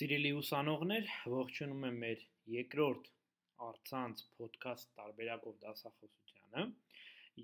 Սիրելի 0.00 0.28
ուսանողներ, 0.32 1.08
ողջունում 1.30 1.82
եմ 1.86 1.96
մեր 2.02 2.20
երկրորդ 2.50 3.08
արցանց 3.64 4.22
ոդքասթ 4.42 4.94
տարբերակով 5.00 5.58
դասախոսությանը 5.64 6.62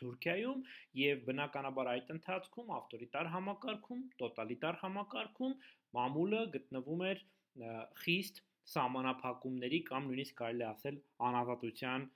Թուրքիայում 0.00 0.64
եւ 1.00 1.22
բնականաբար 1.28 1.88
այդ 1.92 2.10
ընթացքում 2.14 2.72
ավտորիտար 2.78 3.30
համակարգում, 3.34 4.02
տոտալիտար 4.22 4.78
համակարգում 4.82 5.54
մամուլը 5.98 6.42
գտնվում 6.56 7.04
էր 7.10 7.22
խիստ 8.02 8.40
սահմանափակումների 8.72 9.80
կամ 9.90 10.08
նույնիսկ 10.10 10.38
կարելի 10.40 10.64
ասել 10.68 10.96
անազատության 11.28 12.06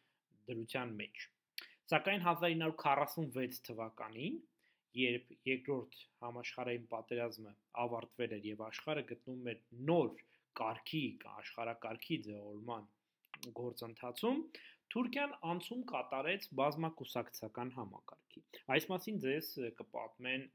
դրության 0.50 0.94
մեջ։ 1.00 1.26
Սակայն 1.90 2.24
1946 2.32 3.60
թվականին, 3.68 4.40
երբ 5.00 5.30
երկրորդ 5.50 5.96
համաշխարհային 6.24 6.86
պատերազմը 6.92 7.54
ավարտվել 7.84 8.34
էր 8.36 8.48
եւ 8.50 8.64
աշխարհը 8.66 9.04
գտնվում 9.10 9.50
էր 9.52 9.60
նոր 9.90 10.22
կարգի 10.60 11.02
աշխարհակարգի 11.40 12.18
ձևավորման 12.26 12.88
գործընթացում, 13.60 14.40
Թուրքիան 14.90 15.34
անցում 15.50 15.82
կատարեց 15.90 16.46
բազմակուսակցական 16.60 17.68
համակարգի։ 17.76 18.40
Այս 18.74 18.86
մասին 18.90 19.20
ձեզ 19.24 19.50
կպատմեն 19.80 20.46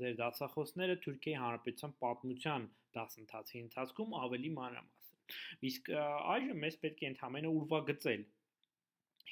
ձեր 0.00 0.16
դասախոսները 0.20 0.96
Թուրքիայի 1.04 1.38
Հանրապետության 1.44 1.94
պատմության 2.04 2.66
դասընթացի 2.96 3.60
ընթացքում 3.64 4.16
ավելի 4.20 4.50
մանրամասն։ 4.58 5.36
Իսկ 5.70 5.90
այժմ 6.34 6.62
մեզ 6.64 6.78
պետք 6.84 7.04
է 7.04 7.10
ընդհանրապես 7.14 7.58
ուրվագծել 7.58 8.24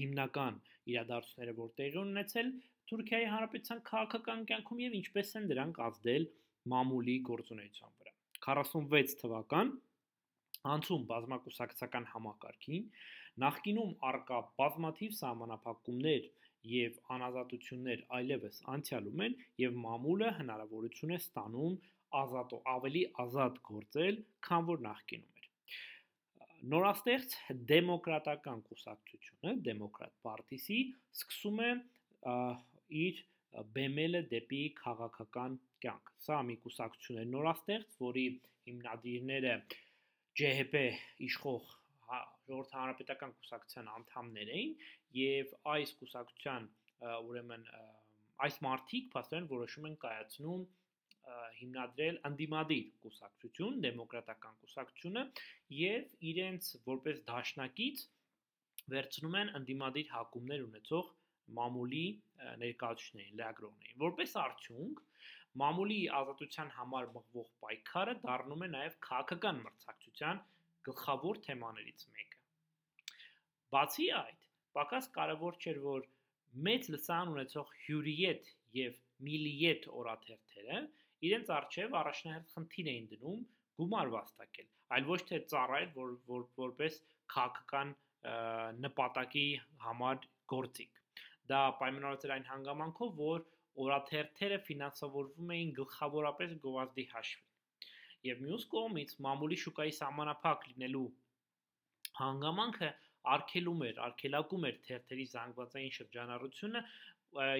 հիմնական 0.02 0.60
իրադարձությունները, 0.92 1.56
որ 1.62 1.72
տեղի 1.78 1.98
ունեցել 2.02 2.52
Թուրքիայի 2.92 3.26
Հանրապետության 3.32 3.82
քաղաքական 3.88 4.44
կյանքում 4.50 4.80
եւ 4.82 4.94
ինչպես 4.98 5.34
են 5.40 5.48
դրանք 5.52 5.80
ազդել 5.86 6.24
մամուլի 6.72 7.16
գործունեության 7.28 7.92
վրա։ 7.98 8.14
46 8.46 9.16
թվական 9.22 9.72
անցում 10.72 11.04
բազմակուսակցական 11.12 12.08
համակարգին 12.12 12.84
նախկինում 13.44 13.92
արկա 14.08 14.38
բազմաթիվ 14.60 15.14
սահմանափակումներ 15.18 16.26
եւ 16.72 16.98
անազատություններ 17.16 18.02
այլևս 18.18 18.60
անցյալում 18.74 19.22
են 19.26 19.38
եւ 19.62 19.78
մամուլը 19.86 20.28
հնարավորություն 20.38 21.14
է 21.16 21.18
ստանում 21.22 21.78
ազատ 22.20 22.54
ավելի 22.74 23.02
ազատ 23.24 23.58
գործել, 23.68 24.18
քան 24.46 24.68
որ 24.70 24.82
նախկինում 24.86 25.42
էր։ 25.42 25.48
Նորաստեղծ 26.72 27.36
դեմոկրատական 27.72 28.62
կուսակցությունը, 28.68 29.54
Դեմոկրատ 29.68 30.16
պարտիսի, 30.26 30.80
սկսում 31.18 31.62
է 31.66 31.70
իր 33.02 33.22
բեմելը 33.76 34.22
դեպի 34.32 34.62
քաղաքական 34.78 35.56
կյանք։ 35.84 36.12
Սա 36.26 36.40
մի 36.48 36.56
կուսակցություն 36.66 37.22
է 37.22 37.24
նորաստեղծ, 37.32 37.96
որի 38.06 38.26
հիմնադիրները 38.68 39.54
ջեհեպե 40.38 40.84
իշխող 41.28 41.72
ժողովրդ 42.12 42.76
հանրապետական 42.76 43.32
կուսակցության 43.40 43.90
անդամներ 43.96 44.52
էին 44.56 44.72
եւ 45.18 45.52
այս 45.72 45.92
կուսակցության 46.00 46.68
ուրեմն 47.28 47.66
այս 48.46 48.56
մարտիկ 48.66 49.10
փաստորեն 49.14 49.48
որոշում 49.52 49.88
են 49.90 49.96
կայացնում 50.04 50.64
հիմնադրել 51.58 52.18
անդիմադիր 52.28 52.86
կուսակցություն, 53.04 53.78
դեմոկրատական 53.84 54.56
կուսակցությունը 54.62 55.22
եւ 55.78 56.14
իրենց 56.32 56.70
որպես 56.88 57.22
դաշնակից 57.28 58.04
վերցնում 58.92 59.36
են 59.42 59.52
անդիմադիր 59.60 60.08
հակումներ 60.12 60.64
ունեցող 60.66 61.10
մամուլի 61.58 62.06
ներկայացուցիչներին, 62.62 63.36
լրագրողներին։ 63.38 63.98
Որպես 64.02 64.34
արդյունք 64.42 65.02
մամուլի 65.62 65.98
ազատության 66.18 66.72
համար 66.78 67.08
մղվող 67.16 67.48
պայքարը 67.62 68.14
դառնում 68.22 68.64
է 68.66 68.68
նաև 68.72 68.96
քաղաքական 69.06 69.60
մրցակցության 69.66 70.40
գլխավոր 70.88 71.40
թեմաներից 71.46 72.06
մեկը։ 72.16 72.40
Բացի 73.72 74.08
այդ, 74.22 74.48
պակաս 74.78 75.08
կարևոր 75.16 75.58
չէր, 75.62 75.78
որ 75.84 76.08
մեծ 76.66 76.88
լսան 76.94 77.32
ունեցող 77.32 77.76
հյուրիետ 77.84 78.50
եւ 78.78 78.98
միլիետ 79.28 79.86
օրաթերթերը 80.02 80.80
իրենց 81.28 81.52
արժև 81.56 81.96
առաջնահերթ 82.02 82.54
խնդիր 82.56 82.90
էին 82.92 83.06
դնում 83.12 83.42
գումար 83.80 84.10
վաստակել, 84.14 84.68
այլ 84.96 85.06
ոչ 85.12 85.20
թե 85.28 85.38
ծառայել 85.52 85.92
որ, 85.98 86.10
որ 86.32 86.42
որպես 86.62 86.98
քաղաքական 87.34 87.94
նպատակի 88.86 89.46
համար 89.84 90.26
գործիք։ 90.52 91.00
Դա 91.52 91.60
պայմանավորված 91.78 92.26
էր 92.26 92.34
այն 92.36 92.46
հանգամանքով, 92.50 93.14
որ 93.22 93.46
օրաթերթերը 93.82 94.58
ֆինանսավորվում 94.68 95.54
էին 95.56 95.72
գլխավորապես 95.78 96.52
գովազդի 96.66 97.06
հաշվին։ 97.12 97.48
Եվ 98.28 98.42
մյուս 98.46 98.66
կողմից 98.72 99.14
մամուլի 99.26 99.58
շուկայի 99.62 99.94
սահմանափակ 99.98 100.66
լինելու 100.72 101.06
հանգամանքը 102.18 102.90
արգելում 103.32 103.82
էր, 103.88 103.98
արգելակում 104.06 104.66
էր 104.68 104.78
թերթերի 104.86 105.26
զանգվածային 105.32 105.94
շրջանառությունը 105.96 106.82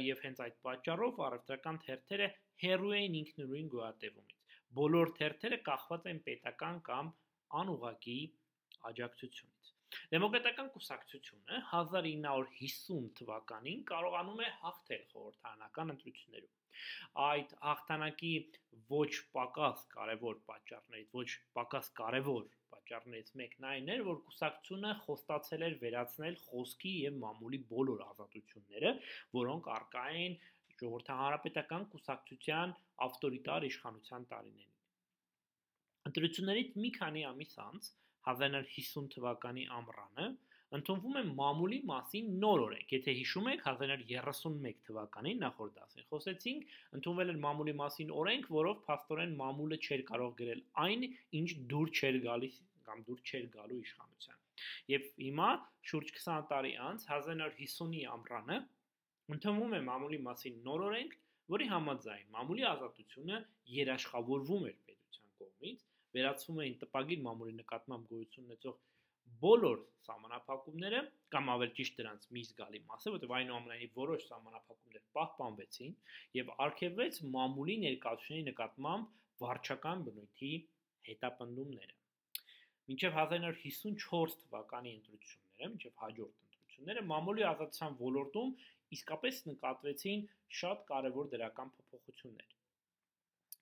եւ 0.03 0.22
հենց 0.27 0.41
այդ 0.47 0.56
պատճառով 0.67 1.21
առևտրական 1.27 1.78
թերթերը 1.87 2.28
հերույ 2.63 2.95
էին 2.99 3.19
ինքնուրույն 3.23 3.73
գոյատևումից։ 3.75 4.57
Բոլոր 4.79 5.13
թերթերը 5.19 5.59
կախված 5.69 6.09
են 6.13 6.23
պետական 6.29 6.81
կամ 6.89 7.13
անուղակի 7.63 8.19
աջակցությունից։ 8.93 9.73
Դեմոկրատական 10.13 10.69
կուսակցությունը 10.75 11.59
1950 11.71 13.11
թվականին 13.19 13.83
կարողանում 13.91 14.41
է 14.45 14.49
հաղթել 14.63 15.03
խորհրդարանական 15.13 15.95
ընտրություններում։ 15.95 16.55
Այդ 17.25 17.53
հաղթանակի 17.65 18.33
ոչ 18.93 19.11
պակաս 19.37 19.84
կարևոր 19.95 20.39
պատճառներից, 20.49 21.11
ոչ 21.19 21.29
պակաս 21.59 21.91
կարևոր 22.01 22.47
պատճառներից 22.73 23.34
մեկն 23.43 23.69
այն 23.73 23.93
էր, 23.97 24.05
որ 24.09 24.19
կուսակցությունը 24.31 24.95
խոստացել 25.05 25.67
էր 25.69 25.77
վերացնել 25.83 26.41
խոսքի 26.47 26.95
եւ 27.03 27.21
մամուլի 27.27 27.61
բոլոր 27.75 28.03
ազատությունները, 28.09 28.95
որոնք 29.37 29.71
արկա 29.77 30.07
էին 30.15 30.39
ժողովրդահարապետական 30.82 31.88
կուսակցության 31.94 32.76
ավտորիտար 33.06 33.66
իշխանության 33.72 34.28
տարիներին։ 34.32 34.70
Ընտրություններից 36.12 36.78
մի 36.84 36.91
քանի 36.98 37.26
ամիս 37.32 37.53
անց 37.66 37.91
1950 38.32 39.12
թվականի 39.16 39.69
ամռանը 39.78 40.26
ընդունվում 40.76 41.16
է 41.21 41.22
մամուլի 41.38 41.78
մասին 41.88 42.28
նոր 42.42 42.62
օրենք։ 42.66 42.92
Եթե 42.97 43.15
հիշում 43.19 43.48
եք 43.53 43.65
1931 43.71 44.78
թվականին 44.88 45.42
նախորդ 45.44 45.75
դասին 45.78 46.06
խոսեցինք, 46.12 46.76
ընդունվել 46.98 47.32
էր 47.32 47.41
մամուլի 47.42 47.75
մասին 47.81 48.12
օրենք, 48.22 48.47
որով 48.56 48.78
փաստորեն 48.87 49.34
մամուլը 49.42 49.78
չէր 49.87 50.04
կարող 50.12 50.32
գրել 50.38 50.62
այն, 50.84 51.04
ինչ 51.42 51.50
դուր 51.72 51.92
չէր 51.92 52.19
գալիս 52.28 52.56
կամ 52.88 53.04
դուր 53.09 53.21
չէր 53.28 53.44
գալու 53.59 53.82
իշխանության։ 53.82 54.41
Եվ 54.92 55.04
հիմա 55.26 55.50
շուրջ 55.91 56.15
20 56.16 56.48
տարի 56.53 56.72
անց 56.88 57.06
1950-ի 57.10 58.03
ամռանը 58.16 58.59
ընդունվում 59.31 59.75
է 59.78 59.81
մամուլի 59.88 60.19
մասին 60.27 60.57
նոր 60.66 60.84
օրենք, 60.89 61.13
որի 61.53 61.66
համաձայն 61.72 62.27
մամուլի 62.36 62.65
ազատությունը 62.72 63.39
երաշխավորվում 63.77 64.66
էր 64.71 64.77
պետության 64.89 65.30
կողմից, 65.42 65.84
վերացվում 66.16 66.60
էին 66.65 66.77
տպագիր 66.83 67.22
մամուլի 67.27 67.54
նկատմամբ 67.63 68.10
գոյություն 68.13 68.48
ունեցող 68.48 68.80
բոլոր 69.42 69.78
սահմանափակումները 70.07 71.01
կամ 71.34 71.48
ավելի 71.53 71.74
ճիշտ 71.78 71.97
դրանց 72.01 72.27
մի 72.34 72.42
զգալի 72.48 72.80
մասը, 72.91 73.13
որտեղ 73.15 73.33
այնուամենայնիվ 73.39 73.97
որոշ 74.03 74.27
սահմանափակումներ 74.28 75.04
պահպանվեցին 75.19 75.97
եւ 76.39 76.53
արգելվեց 76.66 77.19
մամուլի 77.36 77.77
ներկայացուցիչների 77.83 78.45
նկատմամբ 78.51 79.42
վարչական 79.42 80.04
բնույթի 80.09 80.53
հետապնդումները։ 81.09 81.98
Մինչև 82.92 83.19
1954 83.22 84.39
թվականի 84.42 84.92
ընտրությունները, 84.98 85.71
մինչև 85.72 85.98
հաջորդ 86.03 86.39
ընտրությունները 86.42 87.04
մամուլի 87.13 87.45
ազատության 87.53 87.98
ոլորտում 88.03 88.54
իսկապես 88.97 89.39
նկատվեցին 89.50 90.27
շատ 90.62 90.83
կարևոր 90.91 91.30
դրական 91.34 91.72
փոփոխություններ։ 91.77 92.59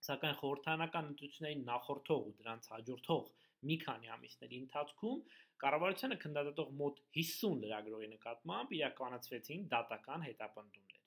Սակայն 0.06 0.36
խորհրդանական 0.40 1.08
ընտրությունների 1.12 1.62
նախորդող 1.70 2.26
ու 2.30 2.34
դրանց 2.40 2.68
հաջորդող 2.74 3.32
մի 3.70 3.76
քանի 3.84 4.10
ամիսների 4.14 4.60
ընթացքում 4.64 5.18
կառավարությանը 5.64 6.16
քննադատող 6.22 6.70
մոտ 6.80 7.02
50 7.16 7.58
լրագրողի 7.64 8.08
նկատմամբ 8.14 8.72
իրականացվեցին 8.78 9.66
դատական 9.74 10.24
հետապնդումներ։ 10.28 10.98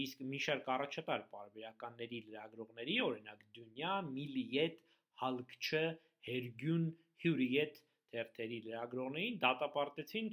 Իսկ 0.00 0.20
մի 0.32 0.40
շարք 0.44 0.68
առաջատար 0.74 1.24
բարբերականների 1.32 2.20
լրագրողների, 2.26 2.98
օրինակ 3.06 3.42
Դունյա, 3.56 3.94
Միլիետ, 4.10 4.78
Հալկչը, 5.22 5.82
Հերգյուն, 6.28 6.86
Հյուրիետ 7.24 7.80
թերթերի 8.14 8.60
լրագրողներին 8.68 9.38
դատապարտեցին 9.44 10.30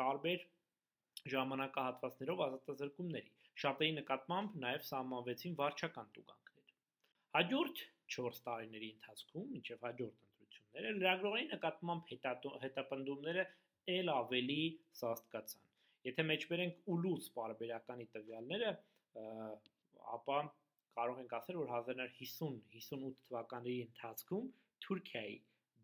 տարբեր 0.00 0.46
ժամանակահատվածներով 1.30 2.42
ազատազրկումների։ 2.46 3.30
Շատերի 3.62 3.92
նկատմամբ 3.98 4.54
նաև 4.62 4.86
սահմանվեցին 4.88 5.56
վարչական 5.60 6.08
տուգանքներ։ 6.16 6.72
Հաջորդ 7.36 7.82
4 8.16 8.40
տարիների 8.46 8.88
ընթացքում, 8.96 9.44
մինչև 9.56 9.84
հաջորդ 9.86 10.24
ընտրությունները, 10.26 10.94
լրագրողների 11.02 11.46
նկատմամբ 11.52 12.10
հետապնդումները 12.64 13.44
ել 13.96 14.10
ավելի 14.14 14.58
սաստկացան։ 15.02 15.70
Եթե 16.08 16.26
մեջբերենք 16.32 16.90
ուլուց 16.96 17.30
բարբերականի 17.38 18.06
տվյալները, 18.16 18.72
ապա 20.16 20.38
կարող 20.98 21.22
ենք 21.22 21.32
ասել, 21.38 21.58
որ 21.62 21.72
1950-58 21.78 23.22
թվականների 23.28 23.78
ընթացքում 23.86 24.48
Թուրքիայի 24.86 25.36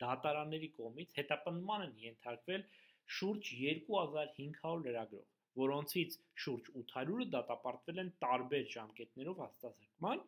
դատարանների 0.03 0.69
կողմից 0.79 1.15
հետապնդման 1.19 1.85
են 1.87 1.95
ենթարկվել 2.03 2.67
շուրջ 3.17 3.45
2500 3.61 4.85
լրագրող, 4.85 5.27
որոնցից 5.63 6.11
շուրջ 6.45 6.65
800-ը 6.83 7.27
դատապարտվել 7.35 7.99
են 8.05 8.11
տարբեր 8.25 8.65
ժամկետներով 8.75 9.37
հաստատման 9.45 10.19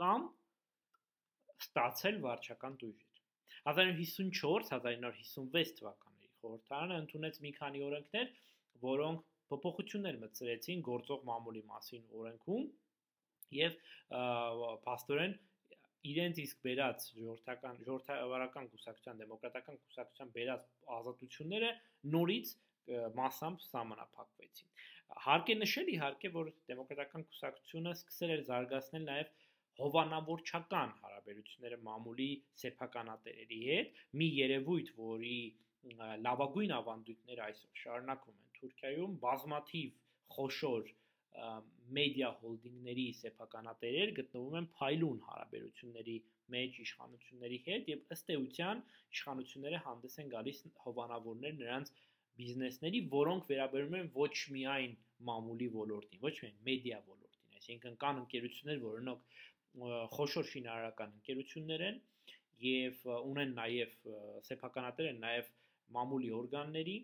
կամ 0.00 0.20
ստացել 1.66 2.16
վարչական 2.26 2.74
տույժեր։ 2.82 3.14
1954-1956 3.66 5.72
թվականների 5.78 6.28
խորհրդարանը 6.42 6.94
ընդունեց 7.02 7.34
մի 7.46 7.50
քանի 7.56 7.78
օրենքներ, 7.86 8.26
որոնք 8.86 9.18
փոփոխություններ 9.50 10.14
մտցրեցին 10.22 10.80
գործող 10.90 11.20
մամուլի 11.30 11.62
մասին 11.70 12.04
օրենքում 12.20 12.64
եւ 13.56 13.72
փաստորեն 14.86 15.32
իրենց 16.10 16.40
իսկ 16.42 16.62
բերած 16.66 17.06
ժողովրդական 17.16 17.80
ժողովրդավարական 17.86 18.68
կուսակցության 18.74 19.20
դեմոկրատական 19.22 19.80
կուսակցության 19.86 20.32
բերած 20.36 20.68
ազատությունները 20.96 21.70
նորից 22.16 22.52
massամբ 23.18 23.64
սահմանափակվեցին։ 23.66 24.72
Հարկ 25.26 25.50
է 25.52 25.56
նշել 25.62 25.90
իհարկե, 25.96 26.30
որ 26.36 26.50
դեմոկրատական 26.70 27.26
կուսակցությունը 27.30 27.92
սկսել 27.96 28.32
էր 28.36 28.42
զարգացնել 28.50 29.04
նաև 29.06 29.32
հովանավորչական 29.76 30.92
հարաբերությունները 31.02 31.78
մամուլի 31.86 32.28
սեփականատերերի 32.62 33.60
հետ, 33.70 33.98
մի 34.20 34.28
երևույթ, 34.36 34.92
որի 35.00 35.40
լավագույն 36.26 36.72
ավանդույթները 36.76 37.42
այսօր 37.46 37.82
շարունակվում 37.82 38.38
են 38.42 38.54
Թուրքիայում 38.56 39.18
բազմաթիվ 39.26 39.98
խոշոր 40.36 40.88
մեդիա 41.96 42.28
հոլդինգների 42.40 43.06
սեփականատերեր 43.20 44.12
գտնվում 44.18 44.56
են 44.60 44.68
փայլուն 44.78 45.20
հարաբերությունների 45.26 46.16
մեջ 46.54 46.78
իշխանությունների 46.84 47.58
հետ 47.66 47.90
եւ 47.92 48.14
ըստ 48.16 48.32
էության 48.36 48.82
իշխանությունները 49.16 49.80
հանդես 49.86 50.18
են 50.22 50.32
գալիս 50.34 50.62
հովանավորներ 50.86 51.56
նրանց 51.60 51.92
բիզնեսների, 52.36 53.00
որոնք 53.12 53.46
վերաբերում 53.50 53.94
են 54.00 54.10
ոչ 54.16 54.34
միայն 54.56 54.96
մամուլի 55.26 55.68
ոլորտին, 55.76 56.22
ոչ 56.26 56.34
միայն 56.42 56.58
մեդիա 56.68 56.98
ոլորտին, 57.06 57.54
այսինքն 57.60 57.96
կան 58.02 58.20
ընկերություններ, 58.22 58.82
որոնք 58.86 59.36
խոշոր 60.16 60.48
շինարարական 60.50 61.14
ընկերություններ 61.20 61.86
են 61.86 61.98
եւ 62.66 63.00
ունեն 63.12 63.54
նաեւ 63.56 63.96
սեփականատեր 64.48 65.08
են 65.12 65.18
նաեւ 65.24 65.50
մամուլի 65.96 66.30
օրգանների 66.36 66.96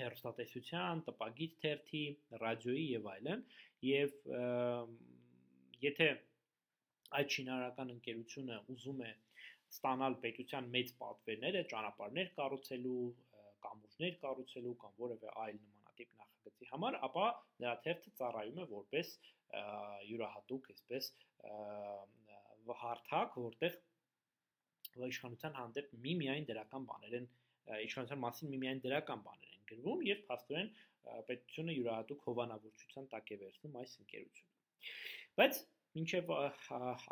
հերոստատեսության, 0.00 1.02
տպագիր 1.06 1.54
թերթի, 1.62 2.02
ռադիոյի 2.42 2.84
եւ 2.90 3.08
այլն, 3.14 3.42
եւ 3.86 4.14
եթե 5.84 6.08
այդ 7.20 7.34
շինարարական 7.36 7.92
ընկերությունը 7.96 8.60
ուզում 8.74 9.02
է 9.06 9.10
ստանալ 9.70 10.16
պետության 10.24 10.70
մեծ 10.74 10.92
պատվերները, 11.00 11.62
ճանապարհներ 11.72 12.30
կառուցելու, 12.38 13.02
կամուրջներ 13.66 14.16
կառուցելու 14.24 14.76
կամ 14.84 14.96
որևէ 15.00 15.34
այլ 15.44 15.58
նմանատիպ 15.60 16.14
նախագծի 16.20 16.70
համար, 16.70 16.98
ապա 17.10 17.26
նրա 17.64 17.74
թերթը 17.86 18.14
ծառայում 18.20 18.60
է 18.64 18.66
որպես 18.70 19.12
յուրահատուկ, 20.10 20.70
այսպես 20.74 21.10
հարթակ, 22.80 23.38
որտեղ 23.44 23.78
իշխանության 25.10 25.56
հանդեպ 25.58 25.94
միմիայն 26.04 26.46
դրական 26.50 26.86
բաներ 26.90 27.16
են 27.20 27.26
իշխանության 27.86 28.22
մասին 28.24 28.52
միմիայն 28.54 28.80
դրական 28.86 29.24
բաներ 29.26 29.56
են 29.56 29.66
գրվում 29.70 30.04
եւ 30.10 30.22
փաստորեն 30.30 30.70
պետությունը 31.30 31.76
յուրահատուկ 31.76 32.24
հովանավորչության 32.28 33.08
տակ 33.14 33.30
է 33.30 33.38
վերցնում 33.42 33.78
այս 33.80 33.94
ընկերությունը։ 34.00 34.50
Բայց 35.40 35.60
մինչև 35.98 36.32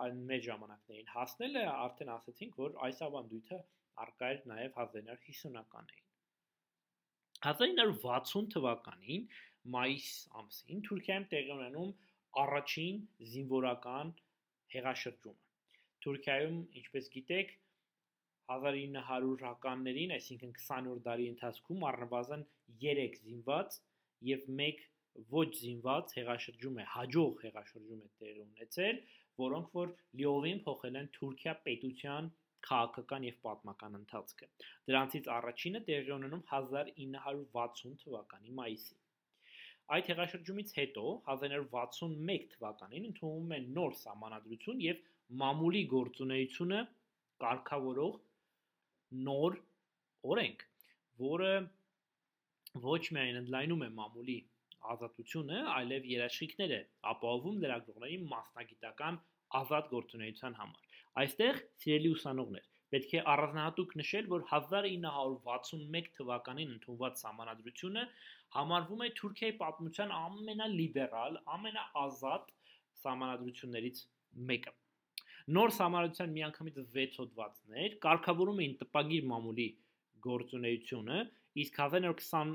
այն 0.05 0.21
մեր 0.31 0.43
ժամանակներին 0.49 1.13
հասնելը 1.15 1.65
արդեն 1.73 2.13
ասացինք, 2.15 2.59
որ 2.63 2.77
այս 2.89 3.01
ավանդույթը 3.09 3.59
արկա 4.05 4.31
էր 4.35 4.45
նաև 4.53 4.79
1950-ականներին։ 4.85 6.05
1960 7.49 8.53
թվականին 8.55 9.27
մայիս 9.75 10.11
ամսին 10.41 10.85
Թուրքիայում 10.89 11.27
տեղի 11.33 11.53
ունենում 11.55 11.91
առաջին 12.43 13.01
զինվորական 13.33 14.13
հեղաշրջումը։ 14.75 15.47
Թուրքիայում, 16.05 16.59
ինչպես 16.81 17.11
գիտեք, 17.15 17.53
1900-ականներին, 18.55 20.15
այսինքն 20.19 20.53
20-րդ 20.59 21.03
դարի 21.09 21.27
ընթացքում 21.35 21.87
առնվազն 21.91 22.45
3 22.85 23.19
զինված 23.25 23.79
եւ 24.29 24.47
1 24.57 24.85
ոչ 25.33 25.47
զինված 25.61 26.13
հեղաշրջում 26.19 26.77
է, 26.79 26.85
հաջող 26.95 27.41
հեղաշրջում 27.45 28.03
է 28.05 28.11
տեղի 28.21 28.43
ունեցել, 28.45 29.01
որոնք 29.43 29.75
որ 29.79 29.93
լիովին 30.21 30.63
փոխել 30.69 30.99
են 31.01 31.11
Թուրքիա 31.19 31.55
պետության 31.67 32.31
քաղաքական 32.69 33.27
եւ 33.29 33.37
պատմական 33.47 33.99
ընթացքը։ 33.99 34.49
Դրանցից 34.91 35.29
առաջինը 35.35 35.83
տեղի 35.89 36.15
ունենում 36.19 36.45
1960 36.53 37.99
թվականի 38.05 38.55
մայիսին։ 38.61 39.05
Այդ 39.97 40.09
հեղաշրջումից 40.13 40.73
հետո 40.79 41.05
1961 41.35 42.49
թվականին 42.55 43.07
ընդունվում 43.11 43.53
է 43.57 43.61
նոր 43.79 43.95
սահմանադրություն 44.01 44.83
եւ 44.85 45.05
մամուլի 45.43 45.83
գործունեությունը 45.93 46.81
կարգավորող 47.45 48.19
նոր 49.29 49.59
օրենք, 50.33 50.65
որը 51.25 51.53
ոչ 52.85 53.03
միայն 53.17 53.41
ընդլայնում 53.43 53.85
է 53.87 53.91
մամուլի 53.99 54.39
ազատությունը, 54.95 55.61
այլև 55.75 56.09
երաշխիքներ 56.13 56.75
է 56.77 56.81
ապահովում 57.13 57.61
լրագրողների 57.65 58.19
մասնագիտական 58.33 59.21
ազատ 59.59 59.89
գործունեության 59.93 60.59
համար։ 60.59 60.99
Այստեղ, 61.23 61.61
սիրելի 61.83 62.11
ուսանողներ, 62.15 62.67
պետք 62.95 63.15
է 63.19 63.23
առանձնահատուկ 63.33 63.95
նշել, 64.01 64.29
որ 64.33 64.45
1961 64.53 66.11
թվականին 66.19 66.75
ընդունված 66.77 67.25
համանadrությունը 67.29 68.05
համարվում 68.59 69.03
է 69.07 69.09
Թուրքիայի 69.21 69.57
պատմության 69.63 70.15
ամենալիբերալ, 70.19 71.41
ամենաազատ 71.59 72.55
համանadrություններից 73.09 74.05
մեկը։ 74.53 74.73
Նոր 75.57 75.71
համարության 75.81 76.33
միանգամից 76.37 76.77
6 76.95 77.19
հոդվածներ 77.23 77.91
կարգավորում 78.05 78.59
էին 78.65 78.75
տպագիր 78.83 79.25
մամուլի 79.31 79.69
գործունեությունը, 80.27 81.19
իսկ 81.63 81.79
1920 81.85 82.51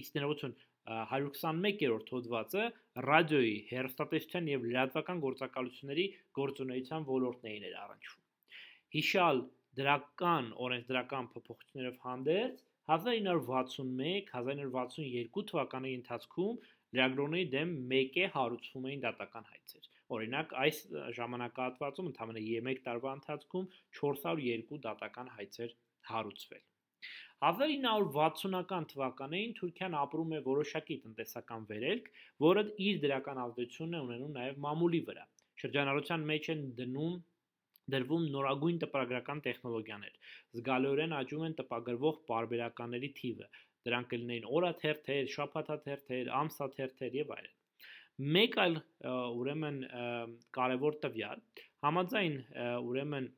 իսկ 0.00 0.16
ներողություն 0.16 0.54
121-րդ 0.90 2.08
հոդվածը 2.14 2.62
ռադիոյի, 3.06 3.58
հեռուստատեսության 3.70 4.48
եւ 4.50 4.60
լրատվական 4.70 5.18
գործակալությունների 5.26 6.06
գործունեության 6.40 7.06
ոլորտներին 7.10 7.66
էր 7.68 7.76
առնչվում։ 7.82 8.24
Հիշալ 8.96 9.36
դրական 9.80 10.44
օրենսդրական 10.66 11.24
փոփոխություններով 11.36 11.96
հանդերձ 12.08 12.56
1961-1962 12.90 15.46
թվականի 15.52 15.94
ընթացքում 16.00 16.58
լրագրողների 16.98 17.46
դեմ 17.54 17.70
մեկ 17.94 18.20
է 18.24 18.26
հարուցվում 18.40 18.90
էին 18.90 19.06
դատական 19.06 19.48
հայցեր։ 19.52 19.84
Օրինակ, 20.16 20.56
այս 20.64 20.80
ժամանակահատվածում 21.18 22.10
ընդամենը 22.10 22.42
3 22.48 22.82
տարվա 22.88 23.14
ընթացքում 23.20 23.70
402 24.00 24.80
դատական 24.88 25.32
հայցեր 25.36 25.74
հարուցվել։ 26.10 26.64
1960-ական 27.48 28.86
թվականներին 28.92 29.52
Թուրքիան 29.58 29.94
ապրում 30.00 30.32
է 30.36 30.40
որոշակի 30.48 30.96
տնտեսական 31.04 31.62
վերելք, 31.70 32.10
որը 32.44 32.64
իր 32.86 32.98
դրական 33.04 33.40
ազդեցությունն 33.44 33.96
է 33.96 34.02
ունենում 34.06 34.34
նաև 34.40 34.58
մամուլի 34.66 35.00
վրա։ 35.06 35.24
Շրջանառության 35.62 36.26
մեջ 36.32 36.50
են 36.54 36.66
դնում 36.80 37.14
դրվում 37.94 38.26
նորագույն 38.34 38.82
տպագրական 38.84 39.40
տեխնոլոգիաներ։ 39.46 40.18
Զգալիորեն 40.58 41.16
աճում 41.20 41.46
են 41.48 41.56
տպագրվող 41.62 42.20
բարբերականների 42.30 43.10
թիվը։ 43.20 43.48
Դրանք 43.88 44.12
կլինեին 44.12 44.50
օրաթերթեր, 44.60 45.32
շաբաթաթերթեր, 45.36 46.30
ամսաթերթեր 46.42 47.18
եւ 47.22 47.34
այլն։ 47.38 47.59
Մեկ 48.20 48.56
այլ 48.60 48.74
ուրեմն 49.40 49.76
կարևոր 50.56 50.96
տվյալ 51.04 51.44
համաձայն 51.86 52.34
ուրեմն 52.88 53.28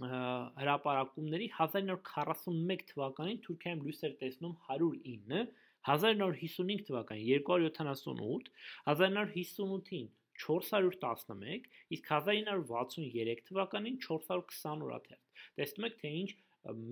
հրապարակումների 0.00 1.48
1941 1.56 2.86
թվականին 2.92 3.40
Թուրքիայում 3.46 3.82
լույս 3.86 4.00
էր 4.08 4.14
տեսնում 4.22 4.54
109 4.70 5.42
1955 5.88 6.86
թվականին 6.88 7.44
278, 7.44 8.48
1958-ին 8.86 10.08
411, 10.40 11.68
իսկ 11.96 12.10
1963 12.16 13.44
թվականին 13.48 13.98
420 14.04 14.84
օրաթերթ։ 14.86 15.44
Տեսնում 15.60 15.88
եք, 15.88 15.98
թե 16.00 16.12
ինչ 16.20 16.30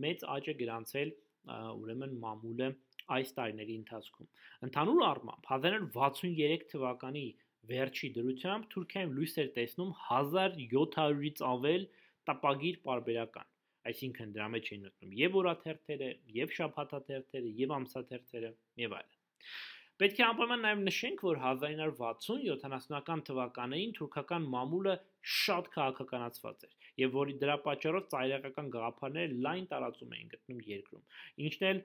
մեծ 0.04 0.24
աճ 0.36 0.50
է 0.52 0.54
գրանցել 0.62 1.12
ուրեմն 1.48 2.16
մամուլը 2.24 2.68
այս 3.16 3.30
տարիների 3.38 3.76
ընթացքում։ 3.82 4.28
Ընդհանուր 4.68 5.04
առմամբ 5.08 5.52
1963 5.58 6.66
թվականի 6.72 7.26
վերջի 7.72 8.10
դրությամբ 8.18 8.68
Թուրքիայում 8.74 9.14
լույս 9.18 9.38
էր 9.44 9.48
տեսնում 9.58 9.94
1700-ից 10.08 11.42
ավել 11.52 11.88
տապագիր 12.28 12.82
պարբերական 12.88 13.48
այսինքն 13.88 14.32
դրա 14.36 14.46
մեջ 14.54 14.70
էին 14.72 14.84
մտնում 14.86 15.12
եւ 15.18 15.36
օրաթերթերը, 15.40 16.08
եւ 16.36 16.54
շաբաթաթերթերը, 16.58 17.52
եւ 17.62 17.74
ամսաթերթերը 17.78 18.50
եւ 18.82 18.96
այլն։ 18.98 19.18
Պետք 19.98 20.18
է 20.20 20.22
անպայման 20.28 20.60
նաև 20.62 20.82
նշենք, 20.86 21.22
որ 21.26 21.38
1960-70-ական 21.42 23.22
թվականներին 23.28 23.94
թուրքական 23.96 24.44
մամուլը 24.52 24.92
շատ 25.36 25.70
քաղաքականացված 25.74 26.60
էր 26.68 26.76
եւ 27.02 27.16
որի 27.18 27.34
դրա 27.40 27.56
պատճառով 27.64 28.06
ծայրահեղական 28.12 28.68
գաղափարները 28.76 29.38
լայն 29.46 29.66
տարածում 29.72 30.14
էին 30.18 30.30
գտնում 30.34 30.60
երկրում, 30.68 31.02
ինչն 31.48 31.66
էլ 31.70 31.80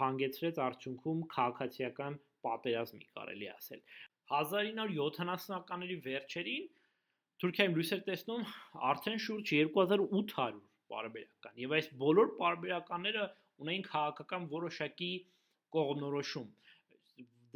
հանգեցրեց 0.00 0.60
արդյունքում 0.68 1.20
քաղաքացիական 1.34 2.16
պատերազմի 2.48 3.06
կարելի 3.18 3.50
ասել։ 3.52 3.84
1970-ականների 4.32 5.98
վերջերին 6.08 6.66
Թուրքիայում 7.42 7.76
լույս 7.76 7.92
էր 7.92 8.02
տեսնում 8.08 8.42
արդեն 8.88 9.22
շուրջ 9.26 9.52
2800 9.60 10.60
պարբերական 10.92 11.62
եւ 11.62 11.76
այս 11.78 11.88
բոլոր 12.02 12.28
պարբերականները 12.40 13.24
ունեին 13.64 13.86
քաղաքական 13.88 14.44
որոշակի 14.52 15.12
կողմնորոշում 15.76 16.48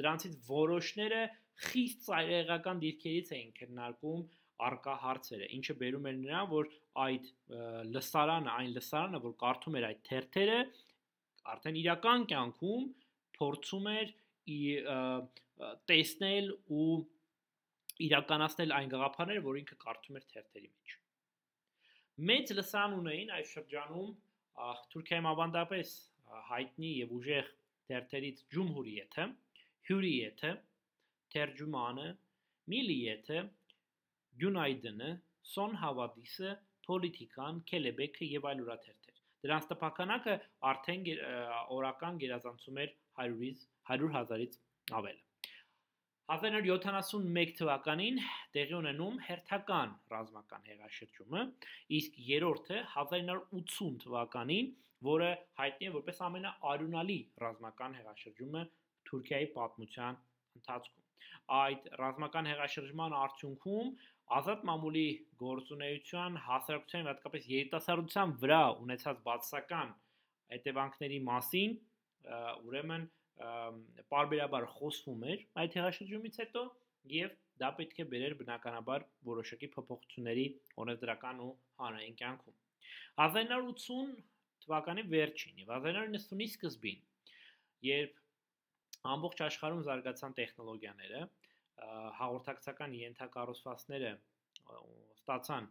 դրանցից 0.00 0.34
որոշները 0.48 1.22
խիստ 1.66 2.02
ծայրահեղական 2.06 2.82
դիրքերից 2.84 3.32
էին 3.36 3.52
քննարկում 3.56 4.24
արկա 4.66 4.94
հարցերը, 5.02 5.48
ինչը 5.56 5.74
բերում 5.80 6.06
էր 6.10 6.18
նրան, 6.20 6.46
որ 6.52 6.68
այդ 7.06 7.26
լսարանը, 7.96 8.52
այն 8.56 8.70
լսարանը, 8.76 9.20
որ 9.26 9.34
կարդում 9.42 9.76
էր 9.80 9.86
այդ 9.88 10.00
թերթերը, 10.08 10.60
արդեն 11.52 11.80
իրական 11.82 12.24
կյանքում 12.32 12.86
փորձում 13.36 13.90
էր 13.92 14.14
տեսնել 15.90 16.50
ու 16.76 16.88
իրականացնել 18.06 18.74
այն 18.76 18.92
գաղափարները, 18.92 19.44
որ 19.46 19.60
ինքը 19.62 19.76
կարդում 19.82 20.18
էր 20.20 20.26
թերթերի 20.32 20.70
մեջ։ 20.72 20.96
Մեծ 22.30 22.52
լսան 22.56 22.96
ունեին 22.96 23.32
այս 23.36 23.52
շրջանում 23.56 24.12
Թուրքիայում 24.92 25.28
ավանդապես 25.32 25.94
հայտնի 26.50 26.92
եւ 26.96 27.10
ուժեղ 27.16 27.50
թերթերից 27.88 28.38
Ջումհուրիեթը, 28.54 29.26
Հյուրիեթը, 29.86 30.52
Թերջումանը, 31.34 32.06
Միլիեթը, 32.72 33.42
Գյունայդնը, 34.42 35.10
Սոն 35.50 35.76
Հավադիսը, 35.82 36.54
Պոլիտիկան, 36.86 37.60
Քելեբեքը 37.70 38.30
եւ 38.32 38.48
այլ 38.50 38.62
ուրաթերթեր։ 38.64 39.20
Դրանց 39.46 39.68
տպականակը 39.70 40.34
արդեն 40.70 41.04
օրական 41.76 42.18
գերազանցում 42.22 42.80
էր 42.82 42.96
100-ից 43.26 43.62
100 43.92 44.10
հազարից 44.16 44.58
ավել։ 44.98 45.20
1971 46.34 47.52
թվականին 47.60 48.16
տեղի 48.56 48.74
ունենում 48.80 49.18
հերթական 49.26 49.92
ռազմական 50.14 50.64
հեղաշրջումը, 50.70 51.42
իսկ 51.98 52.16
երրորդը 52.30 52.80
1980 52.94 54.00
թվականին, 54.02 54.72
որը 55.06 55.28
հայտնի 55.60 55.86
է 55.86 55.92
որպես 55.98 56.18
ամենաարյունալի 56.26 57.18
ռազմական 57.44 57.94
հեղաշրջումը 58.00 58.64
Թուրքիայի 59.10 59.48
պատմության 59.56 60.20
ընթացքում։ 60.60 61.04
Այդ 61.56 61.88
ռազմական 62.00 62.48
հեղաշրջման 62.50 63.16
արդյունքում 63.16 63.90
ազատ 64.36 64.64
մամուլի 64.66 65.08
գործունեության 65.40 66.38
հասարակության 66.46 67.08
հատկապես 67.10 67.44
երիտասարդության 67.52 68.32
վրա 68.42 68.62
ունեցած 68.82 69.20
բացասական 69.28 69.92
հետևանքների 70.54 71.20
մասին 71.28 71.76
ուրեմն 72.66 73.06
պարբերաբար 74.12 74.66
խոսվում 74.74 75.24
էր 75.32 75.44
այդ 75.62 75.78
հեղաշրջումից 75.78 76.38
հետո 76.42 76.62
եւ 77.14 77.34
դա 77.62 77.70
պետք 77.78 78.00
է 78.02 78.06
բերեր 78.12 78.34
բնականաբար 78.40 79.04
որոշակի 79.30 79.68
փոփոխությունների 79.76 80.46
օրենսդրական 80.82 81.42
ու 81.46 81.50
հանրային 81.82 82.16
կյանքում 82.20 82.56
1980 83.26 84.16
թվականի 84.66 85.04
վերջին 85.14 85.62
եւ 85.62 85.72
1990-ի 85.76 86.48
սկզբին 86.56 87.04
երբ 87.86 88.22
ամբողջ 89.14 89.42
աշխարհում 89.46 89.82
զարգացան 89.86 90.36
տեխնոլոգիաները, 90.40 91.20
հաղորդակցական 92.20 92.94
ենթակառուցվածքները 93.00 94.12
ստացան 95.16 95.68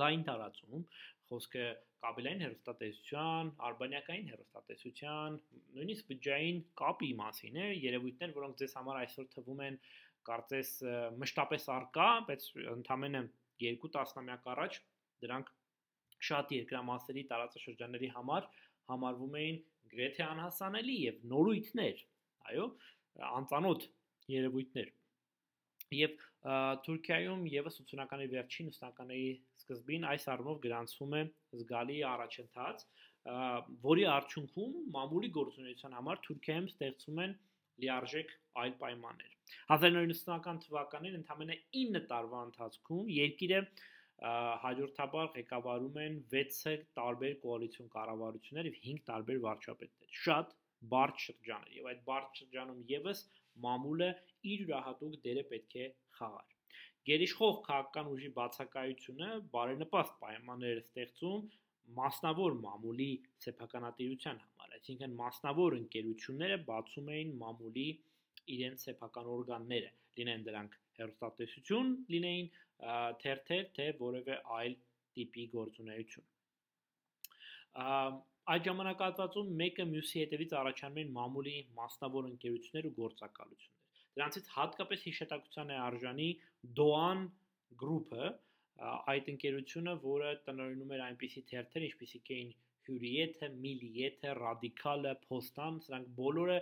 լայն 0.00 0.26
տարածում, 0.28 0.84
խոսքը 1.30 1.64
կաբելային 2.00 2.42
հեռուստատեսության, 2.44 3.50
արբանյակային 3.70 4.28
հեռուստատեսության, 4.30 5.38
նույնիսկ 5.76 6.06
բջջային 6.10 6.60
կապի 6.80 7.10
մասին 7.20 7.58
է, 7.60 7.66
երևույթներ, 7.84 8.34
որոնք 8.36 8.60
ձեզ 8.60 8.76
համար 8.80 9.00
այսօր 9.00 9.28
թվում 9.34 9.62
են 9.66 9.78
կարծես 10.30 10.70
մշտապես 11.20 11.66
արկա, 11.74 12.08
բայց 12.30 12.46
ընդամենը 12.76 13.22
2 13.64 13.90
տասնամյակ 13.96 14.48
առաջ 14.54 14.78
դրանք 15.24 15.52
շատ 16.30 16.54
երկրամասերի 16.56 17.24
տարածաշրջանների 17.30 18.10
համար 18.16 18.48
համարվում 18.90 19.36
էին 19.40 19.60
գրեթե 19.92 20.24
անհասանելի 20.26 20.96
եւ 21.06 21.20
նորույթներ 21.32 22.02
այո, 22.50 22.66
անծանոթ 23.40 23.86
երևույթներ։ 24.30 24.90
Եվ 26.00 26.18
Թուրքիայում 26.86 27.40
եւս 27.50 27.78
80-ականների 27.82 28.30
վերջին 28.34 28.68
90-ականների 28.70 29.30
սկզբին 29.60 30.06
այս 30.10 30.26
առումով 30.34 30.60
գրանցվում 30.64 31.16
է 31.18 31.22
զգալի 31.60 31.96
առաջընթաց, 32.10 32.84
որի 33.90 34.04
արդյունքում 34.14 34.76
մամուլի 34.94 35.30
գործունեության 35.36 35.96
համար 35.98 36.22
Թուրքիայում 36.26 36.68
ստեղծում 36.70 37.22
են 37.26 37.34
լիարժեք 37.80 38.32
այլ 38.62 38.72
պայմաններ։ 38.80 39.34
1990-ական 39.74 40.60
թվականին 40.64 41.18
ընդամենը 41.20 41.56
9 41.80 42.02
տարվա 42.10 42.40
ընթացքում 42.48 43.10
երկիրը 43.16 43.60
հաջորդաբար 44.20 45.28
ղեկավարում 45.34 45.98
են 46.04 46.16
6 46.32 46.72
տարբեր 46.98 47.36
կոալիցիոն 47.44 47.86
կառավարություններ 47.94 48.68
եւ 48.70 48.80
5 48.86 49.04
տարբեր 49.10 49.38
վարչապետներ։ 49.44 50.16
Շատ 50.24 50.52
բարդ 50.92 51.22
շրջան 51.24 51.64
էր 51.70 51.78
եւ 51.78 51.88
այդ 51.92 52.02
բարդ 52.10 52.40
շրջանում 52.40 52.82
եւս 52.90 53.22
մամուլը 53.64 54.10
իր 54.52 54.64
յուրահատուկ 54.64 55.16
դերը 55.24 55.44
պետք 55.52 55.76
է 55.80 55.86
խաղար։ 56.18 56.56
Գերիշխող 57.10 57.56
քաղաքական 57.66 58.12
ուժի 58.12 58.30
բացակայությունը 58.36 59.30
բարենպաստ 59.56 60.16
պայմաններ 60.24 60.80
է 60.80 60.84
ստեղծում 60.84 61.48
մասնավոր 61.96 62.56
մամուլի 62.64 63.10
սեփականատիրության 63.44 64.42
համար, 64.44 64.74
այսինքն 64.78 65.14
մասնավոր 65.20 65.76
ընկերությունները 65.80 66.58
բացում 66.68 67.08
էին 67.16 67.32
մամուլի 67.40 67.86
իրենց 68.56 68.84
սեփական 68.88 69.30
օրգանները, 69.36 69.90
լինեն 70.20 70.44
դրանք 70.50 70.76
հերոստատեսություն, 71.00 71.90
լինեին 72.14 72.50
թերթեր, 73.22 73.64
թե 73.76 73.86
որևէ 74.00 74.40
այլ 74.58 74.76
տիպի 75.16 75.46
գործունեություն 75.54 76.28
Այդ 78.50 78.64
ժամանակահատվածում 78.66 79.50
մեկը 79.60 79.84
մյուսի 79.90 80.20
հետևից 80.20 80.52
առաջանում 80.60 81.00
են 81.02 81.10
մամուլի 81.16 81.52
մասնավոր 81.76 82.28
ընկերություններ 82.30 82.88
ու 82.88 82.94
գործակալություններ։ 82.96 83.76
Դրանցից 84.16 84.48
հատկապես 84.54 85.04
հիշատակության 85.08 85.70
է 85.70 85.76
արժանի 85.82 86.28
Doan 86.80 87.22
Group-ը, 87.82 88.32
այդ 89.12 89.30
ընկերությունը, 89.34 89.94
որը 90.06 90.32
տնօրինում 90.48 90.94
էր 90.96 91.04
այնպիսի 91.06 91.44
թերթեր, 91.52 91.86
ինչպիսիք 91.90 92.32
էին 92.36 92.50
Hürriyet-ը, 92.88 93.50
Milliyet-ը, 93.62 94.34
Radical-ը, 94.40 95.14
Postan, 95.28 95.78
սրանք 95.86 96.10
բոլորը 96.18 96.58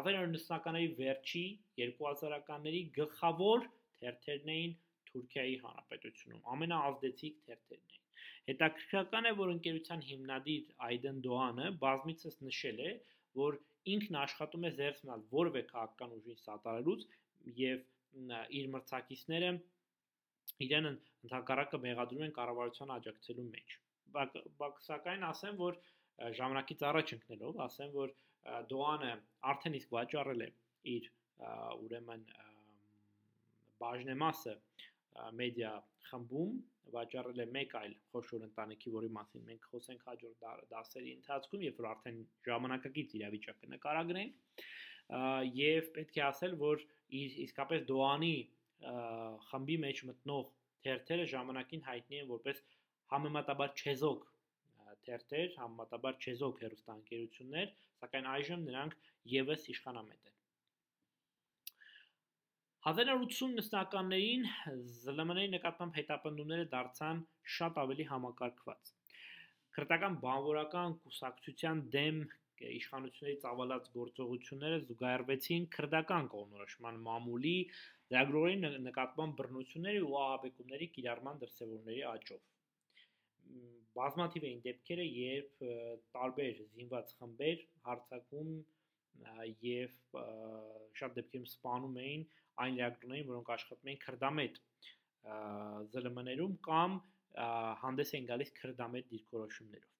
1990-ականների 0.00 0.90
վերջի 0.98 1.44
2000-ականների 1.78 2.82
գլխավոր 2.98 3.68
թերթերն 4.02 4.54
էին 4.56 4.74
Թուրքիայի 5.08 5.56
Հանրապետությունում, 5.64 6.42
ամենաազդեցիկ 6.54 7.40
թերթերն 7.48 7.94
էին։ 7.94 8.04
Հետաքրքրական 8.48 9.28
է, 9.28 9.32
որ 9.38 9.50
ընկերության 9.54 10.04
հիմնադիր 10.08 10.70
Այդեն 10.88 11.18
Դոանը 11.26 11.66
բազմիցս 11.82 12.38
նշել 12.48 12.78
է, 12.88 12.92
որ 13.38 13.58
ինքն 13.94 14.18
աշխատում 14.22 14.64
է 14.68 14.70
զերծ 14.78 15.02
մնալ 15.04 15.24
որևէ 15.32 15.62
քաղաքական 15.72 16.14
ուժին 16.18 16.40
սատարելուց 16.44 17.04
եւ 17.58 17.84
իր 18.58 18.70
մրցակիցները 18.74 19.50
իրեն 20.64 20.88
ընդհակառակը 20.90 21.80
մեղադրում 21.84 22.24
են 22.28 22.34
կառավարության 22.38 22.92
աջակցելու 22.96 23.46
մեջ։ 23.52 23.76
Բայց 24.16 24.80
սակայն 24.88 25.26
ասեմ, 25.28 25.58
որ 25.60 25.78
ժամանակից 26.38 26.84
առաջ 26.88 27.12
ընկնելով, 27.18 27.60
ասեմ, 27.68 27.92
որ 27.94 28.14
Դոանը 28.72 29.12
արդեն 29.52 29.76
իսկ 29.78 29.94
վաճառել 29.98 30.44
է 30.46 30.48
իր 30.94 31.08
ուրեմն 31.84 32.24
բաժնեմասը 33.82 34.54
մեդիա 35.38 35.72
խմբում 36.08 36.52
վաճառել 36.92 37.42
է 37.44 37.46
մեկ 37.54 37.74
այլ 37.78 37.94
խոշոր 38.12 38.44
ընտանիքի, 38.48 38.92
որի 38.94 39.10
մասին 39.16 39.42
մենք 39.48 39.66
խոսենք 39.72 40.04
հաջորդ 40.08 40.46
դասերի 40.72 41.10
ընթացքում, 41.18 41.64
երբ 41.68 41.80
որ 41.82 41.88
արդեն 41.90 42.20
ժամանակակից 42.48 43.16
իրավիճակը 43.18 43.70
նկարագրենք, 43.74 44.62
եւ 45.58 45.90
պետք 45.98 46.18
է 46.18 46.24
ասել, 46.28 46.56
որ 46.62 46.86
իսկապես 47.18 47.84
Դոանի 47.88 48.34
խմբի 49.48 49.76
մեջ 49.84 50.02
մտնող 50.08 50.50
թերթերը 50.86 51.28
ժամանակին 51.34 51.86
հայտնի 51.88 52.20
են 52.22 52.28
որպես 52.32 52.64
համեմատաբար 53.12 53.72
չեզոք 53.82 54.26
թերթեր, 55.08 55.52
համեմատաբար 55.58 56.18
չեզոք 56.24 56.64
հերոստանգերություններ, 56.64 57.72
սակայն 58.02 58.28
այժմ 58.34 58.66
նրանք 58.68 58.98
եւս 59.34 59.68
իշխանամետ 59.74 60.28
են։ 60.28 60.37
1980 62.88 63.56
նստականներին 63.58 64.44
ԶԼՄ-ների 65.04 65.48
նկատմամբ 65.54 65.96
հետապնդումները 65.98 66.64
դարձան 66.74 67.18
շատ 67.54 67.80
ավելի 67.82 68.04
համակարգված։ 68.10 68.92
Քրտական 69.76 70.14
բանվորական 70.22 70.94
կուսակցության 71.02 71.82
դեմ 71.96 72.22
իշխանությունների 72.78 73.40
ծավալած 73.42 73.90
գործողությունները 73.96 74.78
զուգահեռվեցին 74.86 75.66
քրդական 75.76 76.30
կողմնորոշման 76.36 77.02
մամուլի 77.08 77.54
լագրորի 78.16 78.56
նկատմամբ 78.88 79.36
բռնությունների 79.42 80.02
ու 80.08 80.16
ահաբեկումների 80.22 80.90
կիրառման 80.96 81.44
դրսևորումների 81.44 82.02
աճով։ 82.14 82.42
Բազմաթիվ 84.00 84.48
էին 84.48 84.64
դեպքերը, 84.70 85.06
երբ 85.28 85.68
տարբեր 86.16 86.64
զինված 86.72 87.14
խմբեր 87.20 87.62
հարցակում 87.90 88.52
եւ 89.64 89.92
շատ 91.00 91.16
դեպքերում 91.18 91.48
սպանում 91.52 91.96
էին 92.04 92.24
այն 92.64 92.78
լրագրողներին, 92.78 93.28
որոնք 93.30 93.52
աշխատում 93.54 93.90
էին 93.92 94.02
քրդամետ 94.04 94.58
ԶԼՄ-ներում 95.94 96.54
կամ 96.68 96.98
հանդես 97.82 98.12
էին 98.14 98.28
գալիս 98.32 98.52
քրդամետ 98.58 99.10
դիրքորոշումներով։ 99.14 99.94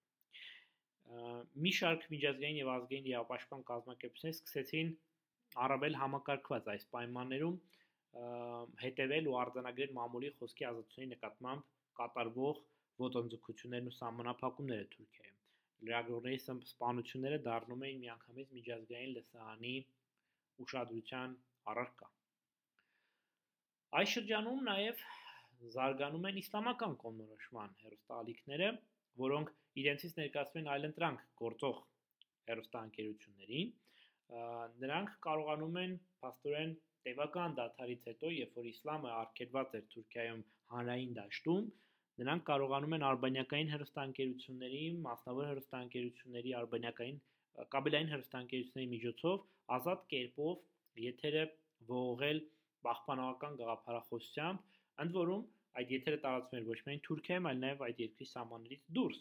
Մի 1.65 1.73
շարք 1.79 2.07
միջազգային 2.13 2.59
եւ 2.61 2.71
ազգային 2.75 3.09
իրավապաշտպան 3.11 3.63
կազմակերպություններ 3.71 4.37
սկսեցին 4.39 4.91
առավել 5.67 5.99
համակարգված 6.03 6.71
այս 6.75 6.85
պայմաններում 6.97 7.57
հետևել 8.83 9.31
ու 9.31 9.39
արձանագրել 9.45 9.97
մամուլի 10.01 10.33
խոսքի 10.41 10.69
ազատությունների 10.71 11.13
նկատմամբ 11.15 11.67
կատարվող 12.03 12.63
ոտնձգություններն 13.07 13.91
ու 13.93 13.99
սահմանափակումները 13.99 14.89
Թուրքիայում։ 14.95 15.38
Լրագրողների 15.87 16.39
սպանությունները 16.43 17.39
դառնում 17.47 17.83
էին 17.89 18.01
միանգամից 18.05 18.55
միջազգային 18.59 19.13
լսարանի 19.19 19.75
ուշադրության 20.65 21.37
առարկա։ 21.73 22.09
Այս 23.99 24.15
շրջանում 24.15 24.65
նաև 24.69 25.05
զարգանում 25.75 26.27
են 26.31 26.41
իսլամական 26.43 26.97
կողմնորոշման 27.03 27.77
հերոստալիքները, 27.85 28.69
որոնք 29.23 29.53
իրենցից 29.83 30.19
ներկայացնում 30.19 30.61
են 30.63 30.73
այլընտրանք 30.75 31.25
գործող 31.43 31.81
հերոստանգերություններին, 32.51 33.73
նրանք 34.85 35.17
կարողանում 35.25 35.79
են 35.83 35.97
փաստորեն 36.23 36.75
տևական 37.09 37.57
դադարից 37.59 38.07
հետո, 38.11 38.31
երբ 38.39 38.57
որ 38.61 38.71
իսլամը 38.71 39.13
արգելված 39.19 39.77
էր 39.79 39.85
Թուրքիայում 39.95 40.43
հանրային 40.75 41.13
դաշտում, 41.19 41.69
նրանք 42.19 42.45
կարողանում 42.49 42.95
են 42.99 43.05
արբանյակային 43.09 43.73
հերոստանգերությունների, 43.75 44.83
մասնավոր 45.07 45.49
հերոստանգերությունների, 45.49 46.55
արբանյակային 46.61 47.21
կաբելային 47.75 48.11
հերոստանգերությունների 48.15 48.91
միջոցով 48.95 49.45
ազատ 49.79 50.03
կերպով 50.13 50.57
եթերը 51.05 51.45
ողողել 51.89 52.41
պահպանողական 52.89 53.59
գաղափարախոսությամբ, 53.61 54.67
ընդ 55.05 55.17
որում 55.19 55.45
այդ 55.79 55.93
եթերը 55.95 56.21
տարածվում 56.25 56.59
էր 56.59 56.69
ոչ 56.69 56.79
միայն 56.89 57.03
Թուրքիայում, 57.09 57.49
այլ 57.49 57.61
նաև 57.65 57.83
այդ 57.89 58.01
երկրի 58.03 58.29
սահմաններից 58.33 58.87
դուրս։ 58.99 59.21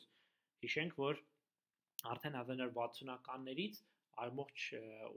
Հիշենք, 0.66 0.98
որ 1.02 1.20
արդեն 2.14 2.38
1960-ականներից 2.42 3.82
արմողջ 4.24 4.64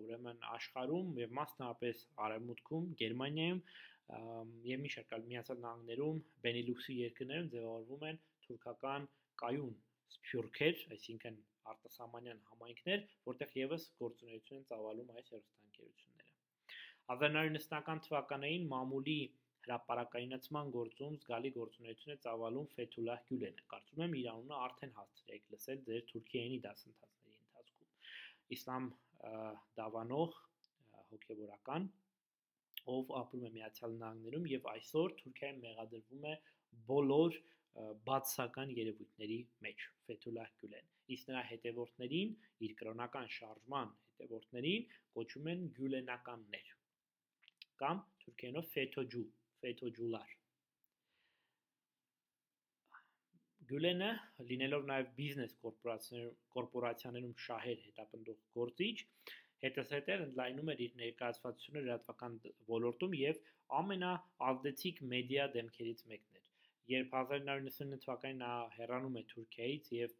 ուրեմն 0.04 0.42
աշխարհում 0.54 1.12
եւ 1.20 1.30
մասնավորապես 1.38 2.02
արևմուտքում, 2.26 2.88
Գերմանիայում 3.00 3.62
եւ 4.70 4.82
մի 4.84 4.90
շարք 4.94 5.12
այլ 5.16 5.24
միացյալ 5.30 5.60
նահանգներում, 5.64 6.20
Բենիլուքսի 6.44 6.96
երկրներում 7.00 7.50
ձևավորվում 7.54 8.06
են 8.10 8.20
թուրքական 8.46 9.06
կայուն 9.42 9.74
սփյուռքեր, 10.14 10.80
այսինքն 10.96 11.36
արտասահմանյան 11.72 12.40
համայնքներ, 12.50 13.04
որտեղ 13.30 13.52
եւս 13.60 13.84
գործունեություն 14.00 14.60
են 14.60 14.66
ծավալում 14.70 15.12
այս 15.20 15.30
հերոստանգերությունները։ 15.34 16.34
1990-ական 17.10 18.02
թվականներին 18.06 18.66
մամուլի 18.70 19.20
հրապարակայնացման 19.66 20.70
գործում 20.74 21.16
զգալի 21.22 21.50
գործունեություն 21.56 22.14
է 22.14 22.18
ծավալում 22.24 22.68
Ֆեթուլահ 22.74 23.24
Գյուլենը։ 23.30 23.64
Կարծում 23.72 24.04
եմ 24.06 24.14
իր 24.20 24.28
անունը 24.32 24.60
արդեն 24.66 24.94
հասցրեք 24.98 25.50
լսել 25.54 25.82
ձեր 25.88 26.04
Թուրքիայինի 26.10 26.60
դասընթացների 26.66 27.40
ընթացքում։ 27.40 27.90
Իսլամ 28.56 28.86
դավանող 29.80 30.38
հոգևորական, 31.10 31.90
ով 32.94 33.12
ապրում 33.20 33.46
է 33.48 33.50
Միացյալ 33.56 33.96
Նահանգներում 34.00 34.46
եւ 34.52 34.68
այսօր 34.74 35.14
Թուրքիայում 35.20 35.62
մեղադրվում 35.66 36.26
է 36.30 36.34
բոլոր 36.90 37.38
բացական 38.08 38.72
երևույթների 38.76 39.38
մեջ 39.66 39.86
Ֆեթուլահ 40.06 40.50
Գյուլեն։ 40.60 40.90
Իսկ 41.14 41.30
նրա 41.30 41.42
հետևորդներին, 41.50 42.34
իր 42.66 42.74
կրոնական 42.80 43.30
շարժման 43.36 43.94
հետևորդներին 44.10 44.88
կոչում 45.16 45.50
են 45.54 45.64
գյուլենականներ 45.78 46.72
կամ 47.82 48.02
թուրքերենով 48.24 48.66
ֆեթոջու, 48.74 49.26
ֆեթոջուլար։ 49.62 50.34
Գյուլենը 53.70 54.10
լինելով 54.50 54.86
նաև 54.90 55.10
բիզնես 55.16 55.52
կորպորացիաներում 55.62 57.34
շահեր 57.44 57.82
հետապնդող 57.86 58.40
գործիչ, 58.58 58.96
հետսհետեր 59.64 60.24
ընդլայնում 60.26 60.70
էր 60.74 60.82
իր 60.86 60.92
ներկայացվածությունը 61.00 61.82
լրատվական 61.86 62.36
ոլորտում 62.70 63.16
եւ 63.20 63.40
ամենաազդեցիկ 63.80 65.02
մեդիա 65.12 65.46
դեմքերից 65.56 66.02
մեկն 66.12 66.38
էր։ 66.40 66.46
Երբ 66.90 67.14
1999 67.20 68.04
թվականին 68.04 68.40
նա 68.42 68.52
հեռանում 68.76 69.18
է 69.20 69.22
Թուրքիայից 69.32 69.90
եւ 69.96 70.16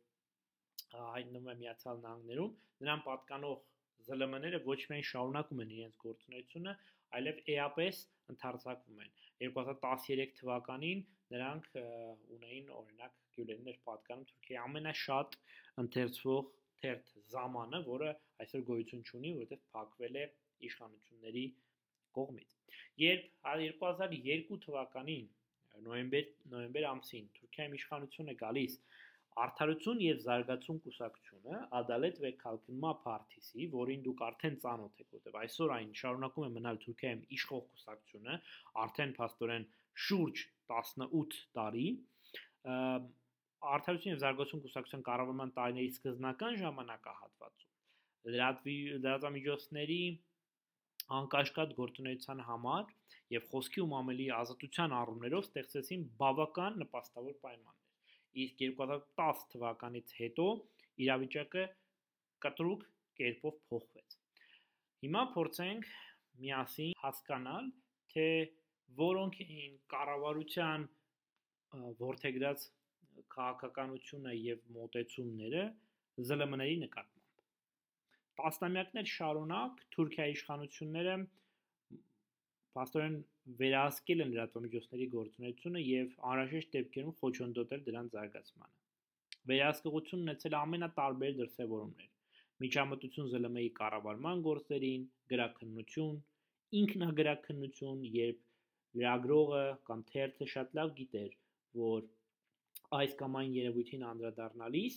հայտնվում 0.90 1.48
է 1.50 1.54
Միացյալ 1.62 2.02
Նահանգներում, 2.04 2.52
նրան 2.84 3.02
պատկանող 3.06 3.58
ԶԼՄ-ները 4.06 4.60
ոչ 4.66 4.78
միայն 4.90 5.06
շարունակում 5.10 5.62
են 5.64 5.72
իրենց 5.76 5.98
գործունեությունը, 6.04 6.76
այլև 7.18 7.42
էապես 7.54 8.00
ընդարձակվում 8.34 9.02
են։ 9.04 9.12
2013 9.40 10.36
թվականին 10.40 11.02
նրանք 11.34 11.68
ունեին 12.36 12.72
օրինակ 12.80 13.18
գյուլերներ 13.36 13.78
պատկանում 13.88 14.26
Թուրքիայի 14.30 14.60
ամենաշատ 14.62 15.36
ընթերցվող 15.82 16.48
թերթ 16.82 17.12
Զամանը, 17.34 17.82
որը 17.88 18.12
այսօր 18.44 18.64
գոյություն 18.70 19.04
չունի, 19.10 19.32
որովհետև 19.40 19.66
փակվել 19.74 20.18
է 20.20 20.24
իշխանությունների 20.70 21.44
կողմից։ 22.18 22.56
Երբ 23.00 23.28
2002 23.50 24.58
թվականին 24.66 25.28
նոյեմբեր 25.86 26.32
նոյեմբեր 26.54 26.86
ամսին 26.90 27.28
Թուրքիայում 27.36 27.76
իշխանություն 27.80 28.32
է 28.32 28.34
գալիս 28.40 28.74
Արդարություն 29.40 30.00
եւ 30.02 30.22
զարգացում 30.24 30.78
կուսակցությունը 30.84 31.58
Ադալետ 31.78 32.16
və 32.24 32.30
Kalkınma 32.40 32.90
Partisi, 33.04 33.68
որին 33.74 34.02
դուք 34.06 34.22
արդեն 34.26 34.56
ծանոթ 34.64 35.02
եք, 35.04 35.08
որտեղ 35.16 35.38
այսօր 35.42 35.74
այն 35.76 35.92
շարունակում 36.00 36.46
է 36.46 36.50
մնալ 36.56 36.80
Թուրքիայում 36.84 37.22
իշխող 37.36 37.62
կուսակցությունը, 37.70 38.38
արդեն 38.84 39.14
փաստորեն 39.20 39.66
շուրջ 40.06 40.42
18 40.80 41.38
տարի, 41.60 41.86
Արդարություն 43.60 44.12
եւ 44.14 44.20
զարգացում 44.24 44.60
կուսակցության 44.64 45.02
կառավարման 45.06 45.50
տարիների 45.56 45.90
սկզբնական 45.94 46.54
ժամանակահատվածում 46.60 47.70
լրատվի 48.34 48.76
լրատվամիջոցների 49.02 50.00
անկաշկատ 51.18 51.74
գործունեության 51.78 52.42
համար 52.46 52.90
եւ 53.34 53.46
խոսքի 53.52 53.82
ու 53.84 53.90
մամելի 53.92 54.26
ազատության 54.36 54.94
առումներով 55.00 55.46
ստեղծեցին 55.46 56.04
բավական 56.22 56.78
նպաստավոր 56.82 57.36
պայմաններ։ 57.44 57.78
Իսկ 58.44 58.62
2010 58.62 59.44
թվականից 59.54 60.14
հետո 60.20 60.46
իրավիճակը 61.06 61.64
կտրուկ 62.46 62.84
կերպով 63.20 63.60
փոխվեց։ 63.70 64.18
Հիմա 65.04 65.22
փորձենք 65.36 65.88
միասին 66.44 66.92
հասկանալ, 67.04 67.70
թե 68.12 68.28
որոնք 69.00 69.40
էին 69.46 69.74
կառավարության 69.94 70.86
որթեգրած 72.04 72.68
քաղաքականությունը 73.34 74.34
եւ 74.36 74.62
մոտեցումները 74.76 75.64
ԶԼՄ-ների 76.20 76.76
նկատմամբ։ 76.84 77.44
Տասնամյակներ 78.40 79.10
շարունակ 79.14 79.82
Թուրքիայի 79.96 80.36
իշխանությունները 80.36 81.14
փաստորեն 82.76 83.16
վերահսկել 83.60 84.24
են 84.24 84.32
լրատվամիջոցների 84.34 85.06
գործունեությունը 85.14 85.80
եւ 85.86 86.12
անհրաժեշտ 86.32 86.72
դեպքերում 86.76 87.16
խոչընդոտել 87.20 87.84
դրանց 87.88 88.16
զարգացմանը։ 88.16 88.76
Վերահսկողություն 89.50 90.24
ունեցել 90.26 90.56
ամենատարբեր 90.60 91.36
դրսևորումներ՝ 91.40 92.08
միջամտություն 92.64 93.28
ԶԼՄ-ի 93.32 93.70
կառավարման 93.80 94.42
գործերին, 94.46 95.04
գրաքննություն, 95.32 96.16
ինքնագրաքննություն, 96.80 98.02
երբ 98.16 98.40
լրագրողը 99.00 99.62
կամ 99.88 100.02
թերթը 100.10 100.48
շատ 100.54 100.74
լավ 100.78 100.92
գիտեր, 101.00 101.32
որ 101.82 102.06
այս 102.98 103.12
կամ 103.20 103.36
այն 103.40 103.52
երևույթին 103.56 104.06
անդրադառնալիս 104.10 104.96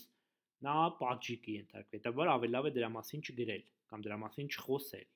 նա 0.66 0.76
պատժի 1.00 1.36
կենթարկվի, 1.46 1.98
հետաբար 2.00 2.32
ավելի 2.34 2.54
լավ 2.54 2.70
է 2.70 2.72
դրա 2.78 2.90
մասին 2.94 3.24
չգրել 3.28 3.64
կամ 3.94 4.06
դրա 4.08 4.18
մասին 4.24 4.48
չխոսել։ 4.54 5.08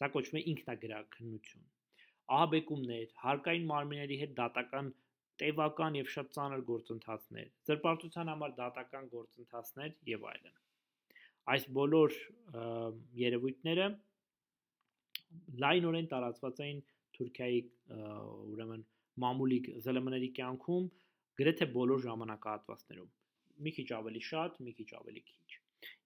Սա 0.00 0.08
կոչվում 0.16 0.40
է 0.40 0.42
ինքնագրաքննություն։ 0.52 1.64
Ահաբեկումներ, 2.32 3.06
հարկային 3.22 3.66
մարմինների 3.72 4.18
հետ 4.22 4.34
դատական 4.42 4.90
տևական 5.42 5.98
եւ 5.98 6.10
շատ 6.12 6.32
ծանր 6.36 6.62
գործընթացներ, 6.68 7.48
զրպարտության 7.68 8.30
համար 8.32 8.54
դատական 8.58 9.08
գործընթացներ 9.12 9.94
եւ 10.12 10.26
այլն։ 10.32 10.58
Այս 11.52 11.64
բոլոր 11.78 12.16
երևույթները 13.22 13.86
լայնորեն 15.64 16.10
տարածված 16.12 16.60
էին 16.66 16.82
Թուրքիայի 17.16 17.60
ուրեմն 18.52 18.84
մամուլիկ 19.22 19.70
ԶԼՄ-ների 19.82 20.28
կյանքում 20.38 20.86
գրեթե 21.40 21.68
բոլոր 21.76 22.02
ժամանակահատվածներում։ 22.06 23.10
Մի 23.66 23.72
քիչ 23.78 23.88
ավելի 23.98 24.22
շատ, 24.28 24.58
մի 24.66 24.72
քիչ 24.78 24.88
ավելի 25.00 25.22
քիչ։ 25.30 25.60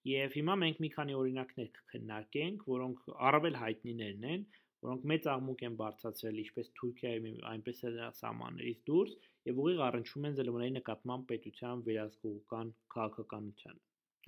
Եվ 0.09 0.37
հիմա 0.39 0.55
մենք 0.61 0.79
մի 0.83 0.89
քանի 0.93 1.17
օրինակներ 1.21 1.67
կքննարկենք, 1.77 2.63
որոնք 2.73 3.09
առավել 3.29 3.57
հայտնիներն 3.63 4.27
են, 4.33 4.45
որոնք 4.85 5.05
մեծ 5.11 5.27
աղմուկ 5.33 5.63
են 5.67 5.75
բարձրացրել 5.81 6.39
ինչպես 6.43 6.71
Թուրքիայի, 6.79 7.33
այնպես 7.51 7.83
էլ 7.89 7.99
սահմաններից 8.19 8.81
դուրս 8.89 9.15
եւ 9.49 9.61
ուղիղ 9.63 9.83
առնչվում 9.87 10.27
են 10.29 10.37
ԶԼՄ-ների 10.37 10.73
նկատմամբ 10.77 11.27
պետության 11.31 11.83
վերահսկողական 11.87 12.71
քաղաքականությանը։ 12.95 13.81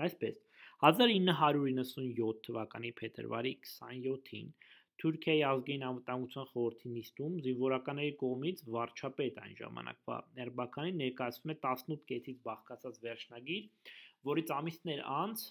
Այսպես 0.09 0.41
1997 0.89 2.41
թվականի 2.47 2.91
փետրվարի 2.99 3.53
27-ին 3.69 4.51
Թուրքիայի 4.99 5.43
ազգային 5.49 5.83
անվտանգության 5.89 6.47
խորհրդի 6.49 6.89
նիստում 6.93 7.35
զինվորականների 7.45 8.13
կողմից 8.21 8.63
վարչապետ 8.75 9.37
այն 9.43 9.53
ժամանակվա 9.59 10.17
Էրբականին 10.45 10.99
ներկայացվում 11.01 11.53
է 11.53 11.57
18 11.67 12.03
կետից 12.09 12.41
բաղկացած 12.49 12.99
վերջնագիր, 13.05 13.93
որից 14.29 14.51
ամիսներ 14.57 15.03
անց 15.19 15.45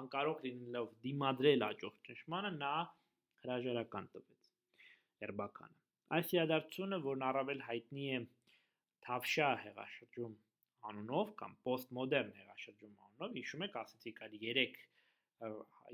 անկարող 0.00 0.40
լինելով 0.46 0.88
դիմադրել 1.06 1.66
աջող 1.68 2.00
ճնշմանը 2.08 2.52
նա 2.56 2.72
հրաժարական 3.44 4.08
տվեց 4.16 4.50
Էրբականը։ 5.28 5.78
Այս 6.16 6.32
իրադարձությունը, 6.36 6.98
որն 7.06 7.28
առավել 7.28 7.62
հայտնի 7.68 8.10
է 8.16 8.18
Թավշա 9.06 9.52
հեղաշրջում 9.66 10.34
անունով 10.90 11.30
կամ 11.40 11.56
պոստմոդեռն 11.66 12.36
հեղաշրջում 12.40 12.92
անունով, 13.06 13.38
հիշում 13.40 13.64
եք, 13.66 13.78
ասացիք 13.82 14.20
այլ 14.26 14.36
3 14.42 14.84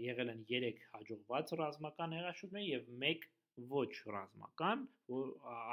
եղել 0.06 0.32
են 0.32 0.42
3 0.50 0.82
հաջողված 0.96 1.54
ռազմական 1.60 2.16
հեղաշրջումներ 2.16 2.66
եւ 2.68 2.90
1 3.12 3.26
ոչ 3.72 3.90
ռազմական, 4.14 4.84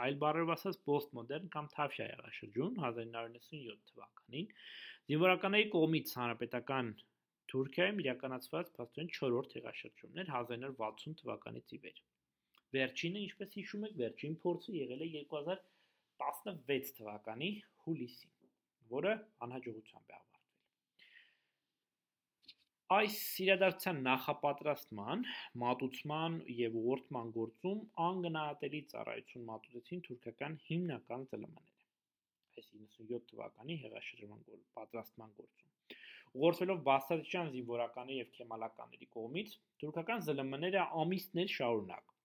այլ 0.03 0.15
բառերով 0.23 0.51
ասած 0.55 0.79
պոստմոդեռն 0.89 1.51
կամ 1.53 1.69
թավշյա 1.75 2.07
հեղաշրջում 2.09 2.79
1997 2.87 3.85
թվականին 3.91 4.49
զինվորականների 5.09 5.69
կողմից 5.75 6.15
հանրապետական 6.21 6.91
Թուրքիայում 7.49 8.01
իրականացված 8.03 8.67
փաստորեն 8.75 9.07
4-րդ 9.15 9.55
հեղաշրջումներ 9.57 10.27
1960 10.33 11.15
թվականից 11.21 11.73
ի 11.73 11.79
վեր։ 11.85 12.01
Վերջինը, 12.77 13.23
ինչպես 13.29 13.55
հիշում 13.59 13.87
եք, 13.87 13.95
վերջին 14.03 14.35
փորձը 14.43 14.75
եղել 14.77 15.05
է 15.07 15.09
2016 15.15 16.93
թվականի 16.99 17.51
հուլիսին, 17.87 18.35
որը 18.93 19.15
անհաջողությամբ 19.47 20.13
է 20.13 20.28
Այս 22.89 23.15
իրադարձության 23.43 23.97
նախապատրաստման, 24.05 25.19
մատուցման 25.63 26.37
եւ 26.59 26.77
ուղղորդման 26.79 27.27
գործում 27.35 27.83
անգնահատելի 28.05 28.79
ծառայություն 28.93 29.43
մատուցեցին 29.49 30.01
թուրքական 30.07 30.55
հիմնական 30.69 31.25
ԶԼՄ-ները։ 31.33 31.85
Այս 32.61 32.71
97 32.79 33.27
թվականի 33.33 33.77
հեղաշրջման 33.83 34.41
գոր 34.47 34.63
պատրաստման 34.79 35.37
գործում։ 35.37 35.93
Ուղղորդվելով 36.39 36.81
բաստատիչյան 36.89 37.53
զինվորականի 37.59 38.17
եւ 38.21 38.33
քեմալականների 38.39 39.11
կողմից, 39.19 39.53
թուրքական 39.85 40.25
ԶԼՄ-ները 40.31 40.89
ամիսներ 41.05 41.55
շարունակ 41.59 42.17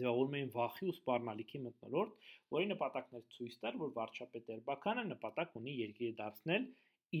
ձևավորում 0.00 0.40
էին 0.40 0.52
վախի 0.56 0.88
ու 0.88 0.96
սպառնալիքի 0.96 1.64
մտնոլորտ, 1.68 2.28
որի 2.56 2.72
նպատակն 2.72 3.20
էր 3.20 3.30
ցույց 3.36 3.60
տալ, 3.66 3.80
որ 3.84 3.94
վարչապետ 4.00 4.52
Էրբականը 4.56 5.06
նպատակ 5.12 5.62
ունի 5.62 5.78
երկիրը 5.84 6.18
դարձնել 6.24 6.68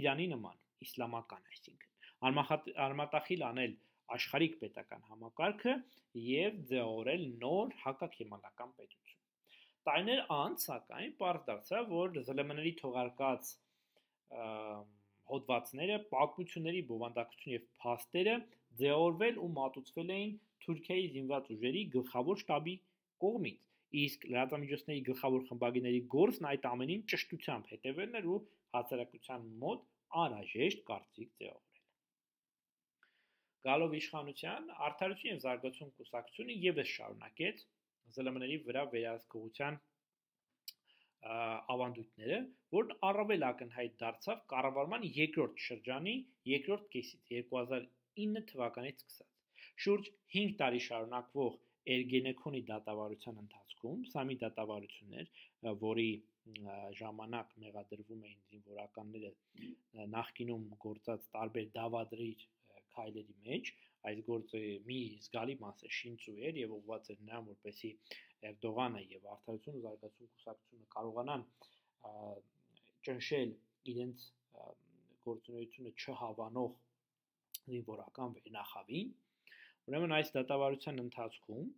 Իրանի 0.00 0.32
նման, 0.36 0.60
իսլամական, 0.88 1.50
այսինքն 1.52 1.91
արմատախիլ 2.22 3.44
անել 3.48 3.74
աշխարհիկ 4.16 4.54
պետական 4.60 5.02
համակարգը 5.10 5.74
եւ 6.22 6.58
ձեւորել 6.70 7.24
նոր 7.42 7.74
հակաքեմալական 7.82 8.72
պետություն։ 8.78 9.20
Տարիներ 9.88 10.20
անց, 10.36 10.64
սակայն, 10.68 11.14
պարզ 11.22 11.46
դարձավ, 11.48 11.88
որ 11.92 12.12
ԶԼՄ-ների 12.18 12.72
թողարկած 12.82 13.52
հոդվածները, 15.32 15.96
պատմությունների 16.12 16.82
բովանդակություն 16.92 17.54
եւ 17.56 17.66
փաստերը 17.82 18.36
ձեւորվել 18.82 19.40
ու 19.42 19.50
մատուցվել 19.58 20.14
էին 20.16 20.32
Թուրքիայի 20.62 21.08
զինված 21.16 21.50
ուժերի 21.56 21.82
գլխավոր 21.96 22.40
շտաբի 22.42 22.74
կողմից 23.24 23.68
իսկ 24.02 24.28
լրատվամիջոցների 24.32 25.02
գլխավոր 25.08 25.42
խմբագիրների 25.50 26.00
գործն 26.14 26.48
այդ 26.52 26.68
ամենին 26.70 27.02
ճշտությամբ 27.12 27.68
հետևելն 27.72 28.18
էր 28.22 28.30
ու 28.36 28.38
հասարակության 28.76 29.50
մոտ 29.64 29.84
անհրաժեշտ 30.22 30.86
կարծիք 30.92 31.34
ձևով 31.42 31.71
Գալով 33.66 33.92
իշխանության, 33.98 34.68
Արդարություն 34.88 35.30
եւ 35.32 35.40
զարգացում 35.46 35.90
կուսակցությունը 35.98 36.54
եւս 36.66 36.92
շարունակեց 36.92 37.64
ԶԼՄ-ների 38.16 38.56
վրա 38.68 38.82
վերահսկողության 38.94 39.76
ավանդույթները, 41.74 42.38
որն 42.76 42.96
առավել 43.08 43.44
ակնհայտ 43.48 43.92
դարձավ 44.00 44.40
կառավարման 44.52 45.04
երկրորդ 45.18 45.60
շրջանի 45.66 46.14
երկրորդ 46.52 46.88
կեսից 46.94 47.28
2009 47.34 48.42
թվականից 48.50 49.04
սկսած։ 49.04 49.28
Շուրջ 49.84 50.10
5 50.36 50.56
տարի 50.62 50.82
շարունակվող 50.86 51.60
Էրգենեքոնի 51.92 52.62
դատավարության 52.72 53.38
ընթացքում, 53.42 54.02
սա 54.10 54.22
մի 54.26 54.36
դատավարություն 54.42 55.14
էր, 55.22 55.30
որի 55.86 56.10
ժամանակ 56.98 57.54
մեղադրվում 57.62 58.26
էին 58.28 58.42
զինվորականները 58.50 59.30
նախկինում 60.14 60.66
գործած 60.84 61.26
տարբեր 61.36 61.70
դավադրիչ 61.78 62.38
քայլերի 62.96 63.36
մեջ 63.48 63.72
այս 64.10 64.20
գործը 64.28 64.60
մի 64.88 64.98
զգալի 65.24 65.56
մասը 65.62 65.90
շինծու 65.98 66.36
էր 66.48 66.60
եւ 66.62 66.74
ուղղված 66.78 67.10
էր 67.14 67.20
նրան 67.26 67.48
որպեսի 67.52 67.90
Էրդողանը 68.52 69.02
եւ 69.12 69.26
Արդարություն 69.34 69.76
ու 69.78 69.82
զարգացում 69.86 70.30
կուսակցությունը 70.36 70.88
կարողանան 70.96 71.44
ճնշել 73.08 73.52
իրենց 73.92 74.24
գործունեությունը 75.26 75.92
չհավանող 76.02 76.72
զինվորական 77.72 78.34
վերնախավին 78.38 79.12
ուրեմն 79.90 80.16
այս 80.18 80.34
դատավարության 80.38 81.00
ընթացքում 81.04 81.70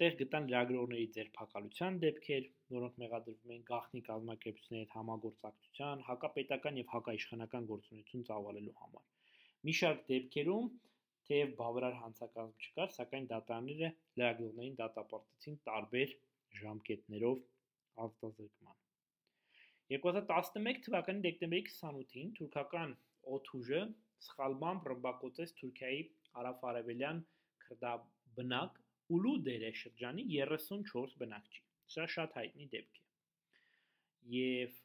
տեղ 0.00 0.14
գտան 0.18 0.46
լրագրողների 0.50 1.06
ձերբակալության 1.14 1.96
դեպքեր, 2.04 2.44
որոնք 2.74 2.94
մեղադրվում 3.02 3.50
էին 3.54 3.64
գաղտնի 3.70 4.00
կազմակերպությունների 4.06 4.84
հետ 4.84 4.94
համագործակցության, 4.98 6.04
հակապետական 6.06 6.78
եւ 6.80 6.94
հակաիշխանական 6.94 7.66
գործունեություն 7.72 8.24
ծավալելու 8.28 8.76
համար։ 8.84 9.04
Մի 9.66 9.72
շարք 9.78 10.00
դեպքերում 10.10 10.68
թեև 11.28 11.50
բավարար 11.58 11.96
հանցակազմ 12.02 12.54
չկար, 12.66 12.88
սակայն 12.94 13.26
դատարանները 13.32 13.90
լրագրողներին 14.20 14.78
դատապարտեցին 14.80 15.58
տարբեր 15.68 16.14
ժամկետներով 16.60 17.44
ազատազրկման։ 18.06 18.80
2011 19.92 20.82
թվականի 20.86 21.24
դեկտեմբերի 21.28 21.64
28-ին 21.68 22.32
թուրքական 22.38 22.96
օթուժը 23.36 23.82
սխալմամբ 24.28 24.88
ռմբակոծեց 24.92 25.54
Թուրքիայի 25.60 26.02
հարավ-արևելյան 26.38 27.22
քրդաբնակ 27.66 28.82
Ուլուդերե 29.18 29.72
շրջանի 29.82 30.26
34 30.34 31.16
բնակչի։ 31.22 31.64
Սա 31.94 32.08
շատ 32.16 32.36
հայտնի 32.40 32.68
դեպք 32.74 33.00
է 33.00 33.01
եւ 34.30 34.76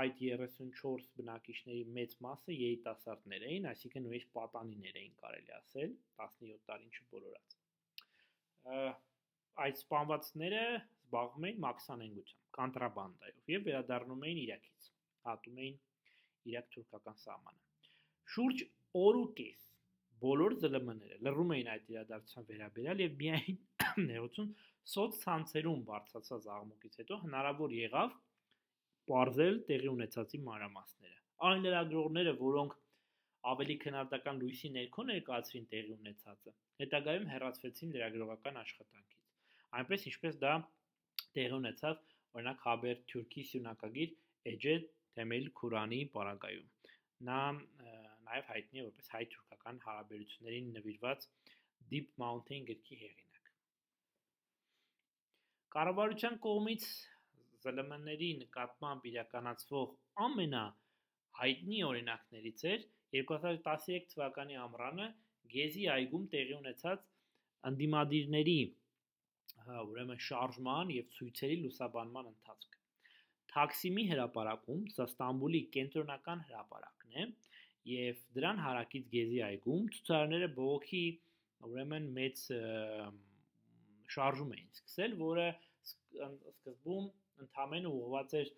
այդ 0.00 0.18
34 0.20 1.06
բնակիչների 1.16 1.84
մեծ 1.96 2.16
մասը 2.26 2.56
երիտասարդներ 2.56 3.46
էին, 3.50 3.68
այսինքն 3.72 4.04
նույնիսկ 4.06 4.32
պատանիներ 4.36 4.98
էին 5.00 5.14
կարելի 5.22 5.54
ասել, 5.56 5.94
17 6.20 6.58
տարին 6.70 6.92
չբոլորած։ 6.98 7.56
Այդ 9.66 9.80
սպանվածները 9.80 10.62
զբաղվում 11.06 11.46
էին 11.48 11.62
մաքսանենգությամբ, 11.64 12.42
կոնտրաբանդայով 12.58 13.52
եւ 13.54 13.66
վերադառնում 13.70 14.26
էին 14.28 14.40
Իրաքից, 14.44 14.90
հատում 15.26 15.60
էին 15.64 15.78
Իրաք-թուրքական 16.52 17.18
սահմանը։ 17.22 17.90
Շուրջ 18.36 18.62
օր 19.06 19.18
ու 19.22 19.28
կես 19.40 19.64
բոլոր 20.26 20.54
ԶԼՄ-ները 20.60 21.16
լռում 21.26 21.50
էին 21.56 21.68
այդ 21.72 21.90
իրադարձության 21.92 22.46
վերաբերյալ 22.50 23.02
եւ 23.04 23.16
միայն 23.22 23.58
ներողություն 24.10 24.52
սոցցանցերում 24.92 25.82
բարձրացած 25.90 26.46
աղմուկից 26.56 26.98
հետո 27.00 27.18
հնարավոր 27.26 27.74
եղավ 27.76 28.14
ողրզել 29.12 29.60
տեղի 29.70 29.90
ունեցածի 29.92 30.40
մանրամասները։ 30.46 31.16
Այն 31.46 31.64
լրագրողները, 31.66 32.32
որոնք 32.40 32.76
ավելի 33.52 33.76
քննադատական 33.84 34.40
լույսի 34.42 34.70
ներքո 34.76 35.02
ներկայացրին 35.10 35.66
տեղի 35.72 35.92
ունեցածը, 35.96 36.54
հետագայում 36.82 37.26
հեռացվեցին 37.32 37.92
լրագրողական 37.96 38.60
աշխատանքից։ 38.62 39.26
Այնպես 39.80 40.06
ինչպես 40.10 40.38
դա 40.42 40.54
տեղի 41.36 41.56
ունեցավ 41.60 42.00
օրինակ 42.36 42.64
Haber 42.66 42.96
Թուրքի 43.12 43.44
սյունակագիր 43.50 44.16
Ece 44.52 44.74
Temel 45.16 45.46
Kurani 45.60 46.00
պարագայում։ 46.16 46.66
Նա 47.26 47.40
նաև 48.26 48.50
հայտնի 48.52 48.82
է 48.82 48.86
որպես 48.86 49.12
հայ-թուրքական 49.14 49.78
հարաբերություններին 49.86 50.72
նվիրված 50.76 51.28
Deep 51.92 52.10
Mountain 52.22 52.66
գրքի 52.70 52.98
հեղինակ։ 53.02 53.50
Կառավարության 55.76 56.36
կողմից 56.46 56.84
ԶԼՄ-ների 57.64 58.30
նկատմամբ 58.42 59.06
իրականացվող 59.10 59.94
ամենա 60.26 60.64
հայտնի 61.40 61.80
օրինակներից 61.90 62.64
էր 62.72 62.86
2013 63.16 64.08
թվականի 64.12 64.58
ամռանը 64.66 65.06
Գեզի 65.54 65.84
այգում 65.96 66.24
տեղի 66.34 66.54
ունեցած 66.60 67.04
անդիմադիրների 67.70 68.58
ուրեմն 69.66 70.22
շարժման 70.28 70.90
եւ 70.94 71.06
ցույցերի 71.16 71.56
լուսաբանման 71.64 72.30
ընթացքը։ 72.30 72.80
Թաքսիմի 73.52 74.04
հրապարակում, 74.10 74.82
սա 74.94 75.06
Ստամբուլի 75.10 75.60
կենտրոնական 75.76 76.42
հրապարակն 76.48 77.20
է, 77.22 77.26
եւ 77.92 78.22
դրան 78.36 78.62
հարակից 78.64 79.06
Գեզի 79.14 79.40
այգում 79.48 79.86
ցուցարարները 79.96 80.48
բողոքի 80.58 81.04
ուրեմն 81.70 82.08
մեծ 82.18 82.42
շարժում 84.16 84.52
էին 84.56 84.72
սկսել, 84.76 85.16
որը 85.22 85.46
սկզբում 85.90 87.06
ընդհանրապես 87.44 87.88
ուղղված 87.92 88.36
էր 88.40 88.52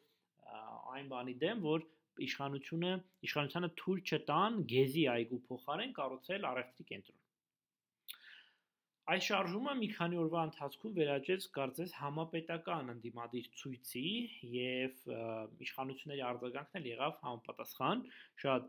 այն 0.96 1.08
բանի 1.12 1.34
դեմ, 1.44 1.62
որ 1.68 1.86
իշխանությունը 2.28 2.92
իշխանությանը 3.28 3.70
թույլ 3.80 4.00
չտան 4.08 4.60
Գեզի 4.72 5.04
այգու 5.14 5.40
փոխարեն 5.48 5.94
կառուցել 5.98 6.46
առևտրի 6.50 6.86
կենտրոն։ 6.92 7.18
Այս 9.08 9.24
շարժումը 9.24 9.74
մի 9.80 9.86
քանի 9.96 10.18
օրվա 10.22 10.40
ընթացքում 10.48 10.96
վերաճեց 10.98 11.44
կարծես 11.58 11.92
համապետական 11.98 12.92
ընդդիմադիր 12.94 13.46
ցույցի 13.60 14.02
եւ 14.54 15.06
իշխանությունների 15.64 16.24
արձագանքն 16.28 16.80
էլ 16.80 16.88
եղավ 16.90 17.14
համապատասխան, 17.22 18.02
շատ 18.44 18.68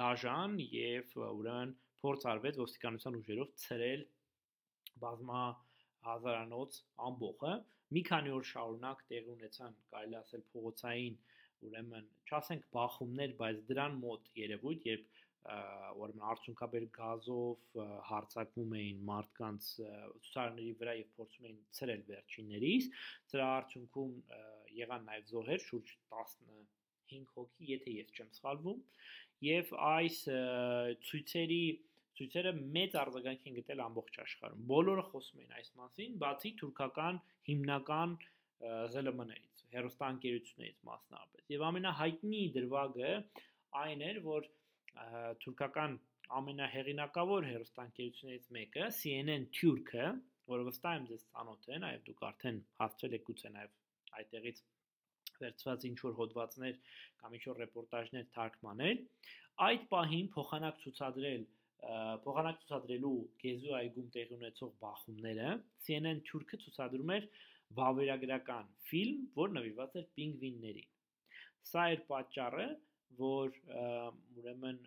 դաժան 0.00 0.56
եւ 0.76 1.12
ուրեմն 1.26 1.74
փորձ 2.00 2.26
արվեց 2.32 2.60
ոստիկանության 2.62 3.18
ուժերով 3.20 3.52
ցրել 3.66 4.06
բազմա 5.04 5.42
հազարանոց 6.06 6.80
ամբողը 7.10 7.54
մի 7.94 8.02
քանի 8.08 8.32
օր 8.36 8.46
շարունակ 8.50 9.02
տեղի 9.10 9.32
ունեցան 9.36 9.76
կարելի 9.92 10.16
ասել 10.20 10.42
փողոցային 10.54 11.18
ուրեմն 11.66 12.08
չասենք 12.26 12.66
բախումներ, 12.76 13.34
բայց 13.40 13.60
դրան 13.70 14.00
մոտ 14.02 14.30
երևույթ, 14.40 14.88
երբ 14.90 15.22
ուրեմն 15.46 16.24
արդյունքաբեր 16.32 16.86
գազով 16.96 17.76
հարցակվում 18.08 18.72
էին 18.80 19.02
մարդկանց 19.10 19.68
ցուցարների 19.78 20.72
վրա 20.80 20.94
եւ 20.98 21.12
փորձում 21.18 21.46
էին 21.50 21.60
ցրել 21.78 22.02
վերջիններից, 22.10 22.88
դրա 23.32 23.46
արդյունքում 23.60 24.16
եղան 24.80 25.06
նաեւ 25.10 25.28
զոհեր, 25.30 25.62
շուրջ 25.66 25.92
15 26.16 27.30
հոգի, 27.36 27.68
եթե 27.70 27.94
ես 27.96 28.10
չեմ 28.16 28.32
սխալվում, 28.40 28.80
եւ 29.46 29.72
այս 29.92 30.18
ցույցերի 31.06 31.62
ցույցերը 32.16 32.52
մեծ 32.76 32.96
արձագանք 33.02 33.46
են 33.50 33.56
գտել 33.58 33.82
ամբողջ 33.86 34.18
աշխարհում։ 34.24 34.66
Բոլորը 34.72 35.04
խոսում 35.10 35.42
են 35.44 35.54
այս 35.60 35.70
մասին, 35.80 36.16
բացի 36.22 36.52
թուրքական 36.60 37.20
հիմնական 37.48 38.16
ԶԼՄ-ներից 38.96 39.64
հերոստանգերություններից 39.76 40.78
մասնավորապես։ 40.88 41.48
Եվ 41.56 41.64
ամենահայտնի 41.70 42.42
դրվագը 42.56 43.10
այն 43.82 44.04
էր, 44.06 44.20
որ 44.26 44.48
թուրքական 45.44 45.98
ամենահեղինակավոր 46.36 47.48
հերոստանգերություններից 47.50 48.46
մեկը 48.56 48.86
CNN 49.00 49.44
Թուրքը, 49.56 50.06
որը 50.52 50.66
վստահ 50.70 50.96
եմ 50.96 51.04
ձեզ 51.10 51.26
ծանոթ 51.34 51.68
է, 51.68 51.78
նաև 51.84 52.06
դուք 52.06 52.24
արդեն 52.30 52.58
հասցրել 52.80 53.16
եք 53.18 53.26
գուցե 53.28 53.52
նաև 53.56 53.76
այդտեղից 54.20 54.62
վերցված 55.36 55.86
ինչ 55.90 55.98
որ 56.06 56.16
հոդվածներ 56.20 56.80
կամ 57.22 57.36
ինչ 57.36 57.44
որ 57.46 57.60
ռեպորտաժներ 57.62 58.26
թարգմանել, 58.36 59.02
այդ 59.66 59.86
պահին 59.92 60.30
փոխանակ 60.36 60.80
ցուցադրել 60.84 61.44
փոխանակ 62.26 62.58
ցուցադրելու 62.62 63.16
Գեզու 63.42 63.74
այգում 63.78 64.08
տեղի 64.16 64.36
ունեցող 64.36 64.70
բախումները 64.82 65.48
CNN 65.86 66.22
Թուրքը 66.30 66.58
ցուցադրում 66.64 67.12
էր 67.16 67.28
վավերագրական 67.76 68.68
ֆիլմ, 68.90 69.22
որ 69.36 69.54
նվիրված 69.56 69.96
էր 70.00 70.06
պինգվիններին։ 70.18 70.90
Սա 71.70 71.84
էր 71.94 72.02
պատճառը, 72.10 72.66
որ 73.20 73.56
ուրեմն 74.40 74.78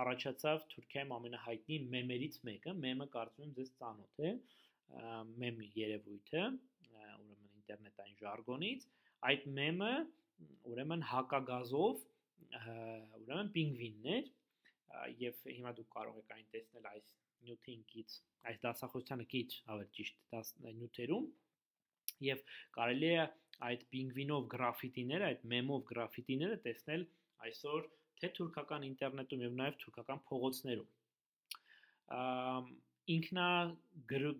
առաջացավ 0.00 0.66
Թուրքիայում 0.74 1.14
ամենահայտնի 1.18 1.78
մեմերից 1.94 2.38
մեկը, 2.48 2.74
մեմը 2.84 3.06
կարծում 3.14 3.46
եմ 3.46 3.54
ձեզ 3.58 3.72
ծանոթ 3.80 4.22
է, 4.28 4.32
մեմի 5.44 5.70
երևույթը, 5.80 6.44
ուրեմն 6.94 7.52
ինտերնետային 7.60 8.18
ժարգոնից, 8.22 8.88
այդ 9.30 9.46
մեմը 9.58 9.92
ուրեմն 10.70 11.04
հակագազով 11.10 12.02
ուրեմն 12.54 13.52
պինգվիններ 13.54 14.32
եւ 15.20 15.40
հիմա 15.50 15.72
դուք 15.78 15.88
կարող 15.96 16.20
եք 16.22 16.34
այն 16.36 16.46
տեսնել 16.54 16.90
այս 16.94 17.14
նյութին 17.44 17.82
կից 17.94 18.18
այս 18.50 18.60
դասախոսությանը 18.64 19.26
կից 19.34 19.56
ավելի 19.74 19.90
ճիշտ 19.98 20.62
նյութերում 20.80 21.26
եւ 22.24 22.42
կարելի 22.76 23.10
է 23.14 23.26
այդ 23.68 23.84
պինգվինով 23.94 24.46
գրաֆիտիները, 24.54 25.28
այդ 25.32 25.44
մեմով 25.52 25.84
գրաֆիտիները 25.90 26.56
տեսնել 26.64 27.04
այսօր 27.48 27.86
թե 28.20 28.30
թուրքական 28.38 28.86
ինտերնետում 28.88 29.44
եւ 29.44 29.56
նաեւ 29.60 29.78
թուրքական 29.84 30.20
փողոցներում։ 30.30 30.90
Ինքնա 33.14 33.48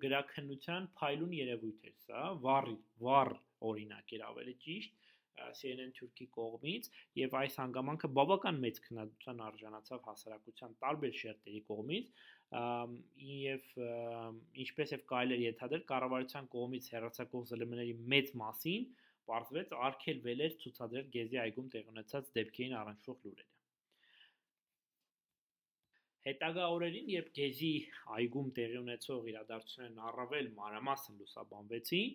գրաքննության 0.04 0.86
փայլուն 1.00 1.32
երևույթ 1.38 1.88
էր 1.88 1.96
սա, 2.04 2.20
վառի, 2.44 2.76
վառ 3.04 3.32
օրինակ 3.70 4.14
էր 4.16 4.24
ավելի 4.30 4.54
ճիշտ 4.64 5.03
CNN 5.58 5.92
Թուրքի 5.98 6.26
կողմից 6.36 6.88
եւ 7.20 7.36
այս 7.40 7.56
հանգամանքը 7.62 8.10
բավական 8.18 8.60
մեծ 8.64 8.80
քննադատության 8.86 9.42
արժանացավ 9.48 10.04
հասարակության 10.08 10.76
տարբեր 10.84 11.16
շերտերի 11.20 11.62
կողմից 11.70 12.12
եւ 13.34 13.70
ինչպես 14.64 14.94
եւ 14.94 15.06
կարելի 15.14 15.38
է 15.38 15.48
ենթադրել 15.48 15.88
կառավարության 15.94 16.50
կողմից 16.54 16.92
հերացակող 16.94 17.48
ԶԼՄ-ների 17.50 17.96
մեծ 18.14 18.30
մասին 18.44 18.86
պարզվեց 19.30 19.74
արգելվել 19.88 20.44
էր 20.46 20.56
ցուցադրել 20.62 21.10
Գեզի 21.16 21.42
այգում 21.48 21.68
տեղ 21.74 21.90
ունեցած 21.94 22.30
դեպքերին 22.38 22.78
առնչվող 22.80 23.20
լուրերը։ 23.26 23.52
Հետագա 26.24 26.66
օրերին, 26.74 27.08
երբ 27.12 27.26
Գեզի 27.36 27.70
այգում 28.18 28.46
տեղի 28.58 28.78
ունեցող 28.80 29.26
իրադարձություններն 29.32 29.98
առավել 30.10 30.46
մանրամասն 30.58 31.18
լուսաբանվեցին, 31.20 32.14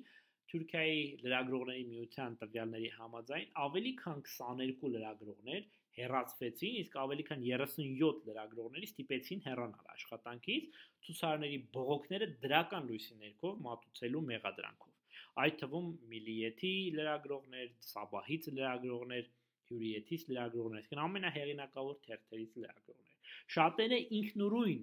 Թուրքիայի 0.50 1.02
լրագրողների 1.24 1.84
միության 1.90 2.38
տվյալների 2.44 2.90
համաձայն 3.00 3.52
ավելի 3.66 3.92
քան 4.00 4.22
22 4.30 4.92
լրագրողներ 4.96 5.68
հեռացվեցին, 6.00 6.76
իսկ 6.84 6.96
ավելի 7.04 7.26
քան 7.30 7.44
37 7.50 8.22
լրագրողների 8.30 8.90
ստիպեցին 8.90 9.44
հեռանալ 9.46 9.92
աշխատանքից 9.96 10.80
ցուցարարների 11.08 11.60
բողոքները 11.76 12.30
դրական 12.46 12.90
լույսի 12.90 13.18
ներքո 13.24 13.52
մատուցելու 13.68 14.24
մեղադրանքով։ 14.30 14.96
Այդ 15.40 15.58
թվում 15.62 15.90
Միլիեթի 16.14 16.74
լրագրողներ, 17.00 17.68
Սաբահից 17.90 18.50
լրագրողներ, 18.56 19.28
Հյուրիեթից 19.70 20.24
լրագրողներ, 20.30 20.80
այսինքն 20.84 21.02
ամենահեղինակավոր 21.06 22.00
թերթերից 22.06 22.56
լրագրողներ։ 22.64 23.36
Շատերը 23.56 24.00
ինքնուրույն 24.20 24.82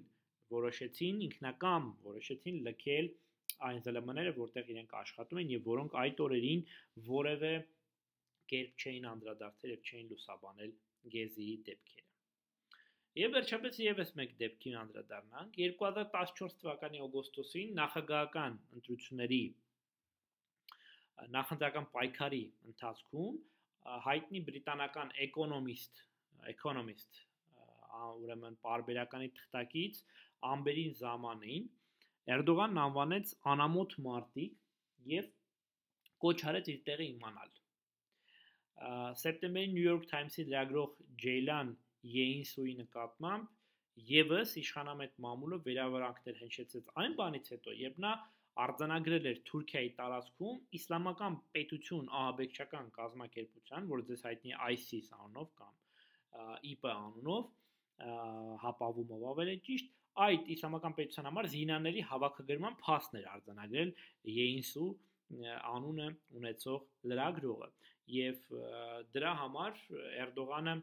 որոշեցին 0.55 1.23
ինքնակամ 1.27 1.87
որոշեցին 2.07 2.59
լքել 2.67 3.09
այն 3.67 3.79
ԶԼՄ-ները, 3.85 4.33
որտեղ 4.37 4.71
իրենք 4.73 4.91
աշխատում 5.01 5.41
են 5.43 5.53
եւ 5.53 5.69
որոնք 5.71 5.95
այդ 6.03 6.23
օրերին 6.27 6.61
որևէ 7.07 7.53
կերպ 8.51 8.83
չէին 8.83 9.07
անդրադարձել 9.11 9.73
եւ 9.73 9.87
չէին 9.87 10.11
լուսաբանել 10.13 10.75
Գեզիի 11.17 11.55
դեպքերը։ 11.69 12.05
Եվ 13.17 13.31
վերջապես 13.33 13.77
եւս 13.81 14.09
մեկ 14.19 14.33
դեպքին 14.41 14.75
անդրադառնանք. 14.81 15.55
2014 15.61 16.59
թվականի 16.61 16.99
օգոստոսին 17.07 17.71
նախագահական 17.79 18.57
ընտրությունների 18.77 19.41
նախընտրական 21.37 21.87
պայքարի 21.95 22.43
ընթացքում 22.71 23.39
հայտնի 24.05 24.41
բրիտանական 24.49 25.13
էկոնոմիստ 25.25 26.03
էկոնոմիստ 26.53 27.19
ուրեմն 27.97 28.57
պարբերականի 28.67 29.29
թղթակից 29.37 30.01
Ամբերին 30.51 30.93
Զամանին 31.01 31.65
Էրդողանն 32.35 32.79
անվանեց 32.83 33.33
անամոթ 33.53 33.93
մարտիկ 34.05 34.55
եւ 35.11 35.27
կոչ 36.23 36.37
արեց 36.51 36.71
իր 36.73 36.79
տեղը 36.89 37.05
իմանալ։ 37.07 37.51
Սեպտեմբերի 39.21 39.69
New 39.73 39.85
York 39.85 40.07
Times-ի 40.11 40.47
լրագրող 40.49 40.97
Ջեյլան 41.23 41.69
Յեինսուի 42.15 42.73
նկատմամբ 42.81 43.53
եւս 44.11 44.51
իշխանամետ 44.61 45.15
մամուլը 45.25 45.57
վերավրանքներ 45.67 46.41
հնչեցեց 46.41 46.89
այն 47.03 47.15
բանից 47.21 47.49
հետո, 47.53 47.73
երբ 47.81 48.01
նա 48.03 48.11
արձանագրել 48.65 49.29
էր 49.31 49.39
Թուրքիայի 49.47 49.89
տարածքում 49.97 50.59
իսլամական 50.77 51.37
պետություն 51.55 52.11
ահաբեկչական 52.19 52.87
կազմակերպության, 52.97 53.89
որը 53.93 54.05
ձեզ 54.11 54.23
հայտնի 54.27 54.53
ISIS 54.75 55.09
անունով 55.17 55.51
կամ 55.61 55.73
IP 56.71 56.87
անունով, 56.93 57.49
հապավումով 58.63 59.25
ավելի 59.33 59.57
ճիշտ, 59.67 59.93
այդ 60.25 60.47
իսլամական 60.55 60.95
պետության 60.97 61.27
համար 61.29 61.49
զինաների 61.53 62.03
հավաքագրման 62.11 62.77
փաստն 62.83 63.19
էր 63.19 63.27
արձանագրել 63.33 63.91
Յեինսու 64.37 64.89
անունը 65.71 66.07
ունեցող 66.39 66.85
լրագրողը 67.11 67.69
եւ 68.17 68.53
դրա 69.17 69.33
համար 69.41 69.81
Էրդողանը 70.25 70.75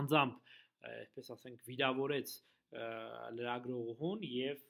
անձամբ 0.00 0.54
այսպես 0.90 1.30
ասենք 1.36 1.62
վիրավորեց 1.70 2.32
լրագրողուն 3.38 4.24
եւ 4.30 4.64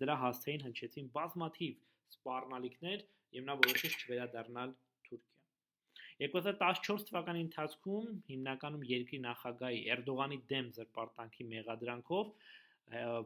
դրա 0.00 0.16
հասցեին 0.22 0.64
հնչեցին 0.68 1.10
բազմաթիվ 1.18 1.74
սպառնալիքներ 2.14 3.04
եւ 3.36 3.46
նա 3.50 3.56
որոշեց 3.60 3.98
չվերադառնալ 4.00 4.74
Թուրքիա 5.08 6.28
2014 6.32 7.06
թվականի 7.10 7.44
ընթացքում 7.44 8.10
հիմնականում 8.30 8.84
երկրի 8.90 9.20
նախագահի 9.24 9.80
Էրդողանի 9.94 10.38
դեմ 10.52 10.68
զրպարտանքի 10.78 11.46
մեղադրանքով 11.52 12.32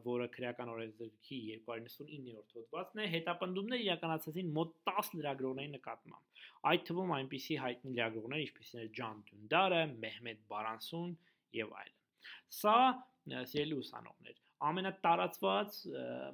որը 0.05 0.27
քրեական 0.33 0.69
օրենսգրքի 0.73 1.39
299-րդ 1.67 2.53
հոդվածն 2.57 3.01
է, 3.03 3.07
հետապնդումներ 3.13 3.83
իրականացեցին 3.85 4.51
մոտ 4.55 4.71
10 4.89 5.09
լրագրողների 5.19 5.71
նկատմամբ։ 5.75 6.43
Այդ 6.69 6.85
թվում 6.89 7.13
այնպիսի 7.19 7.57
հայտնի 7.63 7.93
լրագրողներ, 7.95 8.43
ինչպիսին 8.45 8.81
են 8.83 8.91
Ջան 8.99 9.23
Դունդարը, 9.29 9.81
Մեհմեդ 10.05 10.41
Բարանսուն 10.53 11.11
եւ 11.59 11.73
այլն։ 11.79 11.97
Սա 12.59 12.77
սիրելի 13.49 13.79
ուսանողներ, 13.79 14.39
ամենատարածված 14.69 15.79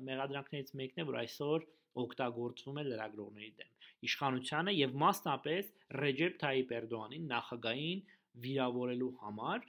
մեղադրանքներից 0.06 0.72
մեկն 0.80 1.02
է, 1.02 1.08
որ 1.10 1.18
այսօր 1.26 1.66
օգտագործվում 2.06 2.80
է 2.82 2.86
լրագրողների 2.86 3.52
դեմ։ 3.60 3.74
Իշխանությանը 4.06 4.74
եւ 4.76 4.96
մասնապես 5.02 5.70
Ռեջեփ 6.02 6.38
Թայիպ 6.42 6.74
Էրդողանին 6.80 7.28
նախագահային 7.32 8.02
վիրավորելու 8.46 9.12
համար 9.22 9.68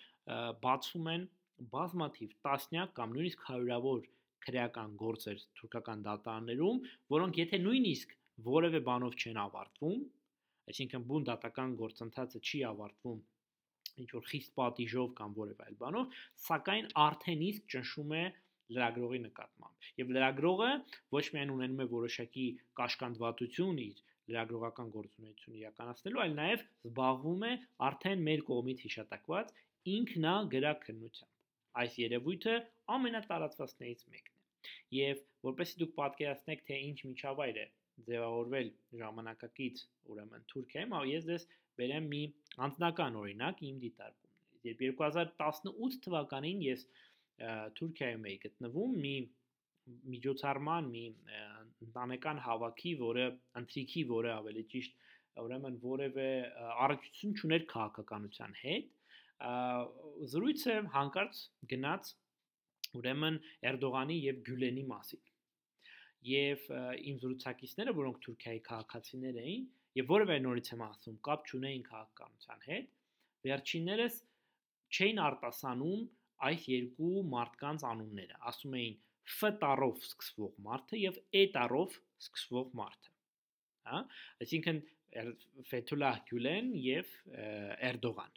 բացում 0.66 1.10
են 1.12 1.26
բազմաթիվ 1.76 2.34
տասնյակ 2.46 2.92
կամ 2.96 3.14
նույնիսկ 3.16 3.44
հարյուրավոր 3.50 4.00
քրեական 4.46 4.96
գործեր 5.02 5.44
թուրքական 5.58 6.02
դատարաններում, 6.06 6.80
որոնք 7.16 7.40
եթե 7.42 7.60
նույնիսկ 7.66 8.12
որևէ 8.48 8.80
բանով 8.88 9.16
չեն 9.16 9.40
ավարտվում, 9.42 10.02
այսինքն 10.72 11.06
բուն 11.10 11.26
դատական 11.30 11.76
գործընթացը 11.80 12.42
չի 12.46 12.60
ավարտվում 12.70 13.22
ինչ 14.02 14.08
որ 14.12 14.26
խիստ 14.30 14.52
պատիժով 14.60 15.12
կամ 15.20 15.36
որևէ 15.36 15.66
այլ 15.66 15.76
բանով, 15.82 16.16
սակայն 16.46 16.90
արդեն 17.06 17.44
իսկ 17.46 17.70
ճնշում 17.74 18.12
է 18.16 18.24
լրագրողի 18.76 19.20
նկատմամբ։ 19.26 19.88
Եվ 20.00 20.12
լրագրողը 20.16 20.70
ոչ 21.16 21.24
միայն 21.36 21.52
ունենում 21.56 21.82
է 21.84 21.86
որոշակի 21.92 22.46
կաշկանդվածություն 22.80 23.80
իր 23.86 24.02
լրագրողական 24.32 24.90
գործունեությունը 24.96 25.60
իրականացնելու, 25.62 26.22
այլ 26.26 26.36
նաև 26.40 26.66
զբաղվում 26.90 27.46
է 27.46 27.52
արդեն 27.88 28.26
մեր 28.26 28.44
կողմից 28.50 28.84
հիշատակված 28.86 29.54
ինքնագրաքննությամբ 29.96 31.36
այս 31.82 31.98
երևույթը 32.02 32.54
ամենատարածվածներից 32.96 34.04
մեկն 34.12 34.34
է։ 34.34 34.70
Եվ 34.96 35.22
որպեսզի 35.46 35.80
դուք 35.82 35.92
պատկերացնեք, 36.00 36.62
թե 36.66 36.78
ինչ 36.90 36.98
միջավայր 37.10 37.60
է 37.62 37.66
ձևավորվել 38.06 38.70
ժամանակակից 39.00 39.82
ուրեմն 40.12 40.46
Թուրքիայում, 40.52 40.96
ես 41.10 41.28
դες 41.30 41.46
բերեմ 41.80 42.08
մի 42.12 42.22
անձնական 42.66 43.18
օրինակ 43.22 43.62
իմ 43.70 43.80
դիտարկումներից։ 43.84 44.66
Երբ 44.66 44.82
2018 45.00 45.98
թվականին 46.06 46.62
ես 46.66 46.84
Թուրքիայում 47.78 48.28
էի 48.30 48.36
գտնվում 48.44 48.94
մի 49.06 49.16
միջոցառման 50.12 50.88
մի 50.92 51.04
ընտանեկան 51.86 52.38
հավաքի, 52.46 52.92
որը 53.02 53.26
ընթրիքի, 53.60 54.04
որը 54.12 54.30
ավելի 54.36 54.64
ճիշտ 54.72 55.04
ուրեմն 55.44 55.76
որևէ 55.82 56.28
առողջություն 56.86 57.36
չուներ 57.36 57.66
քաղաքականության 57.72 58.56
հետ 58.62 58.92
զրույցը 59.37 60.75
հանկարծ 60.96 61.40
գնաց 61.70 62.12
ուրեմն 62.96 63.38
Էրդողանի 63.70 64.16
եւ 64.25 64.38
Գյուլենի 64.46 64.85
մասին։ 64.90 65.25
Եվ 66.27 66.68
իմ 67.11 67.18
զրուցակիցները, 67.22 67.94
որոնք 67.96 68.20
Թուրքիայի 68.27 68.61
քաղաքացիներ 68.68 69.40
էին, 69.42 69.66
եւ 70.01 70.09
որևէ 70.12 70.38
նորից 70.46 70.70
եմ 70.72 70.85
ասում, 70.87 71.18
կապ 71.29 71.51
չունեին 71.51 71.85
քաղաքականության 71.90 72.64
հետ, 72.70 72.88
վերջիններս 73.46 74.16
չէին 74.96 75.20
արտասանում 75.27 76.03
այս 76.46 76.64
երկու 76.72 77.12
մարդկանց 77.37 77.85
անունները։ 77.90 78.40
Ասում 78.51 78.75
էին 78.81 78.96
Ֆ 79.37 79.49
տառով 79.62 80.03
սկսվող 80.07 80.59
մարդը 80.66 80.99
եւ 81.03 81.16
E 81.35 81.40
տառով 81.55 81.94
սկսվող 82.22 82.68
մարդը։ 82.81 83.14
Հա? 83.87 84.03
Այսինքն 84.44 84.83
Ֆեթուլահ 85.70 86.20
Գյուլեն 86.29 86.68
եւ 86.85 87.14
Էրդողան 87.90 88.37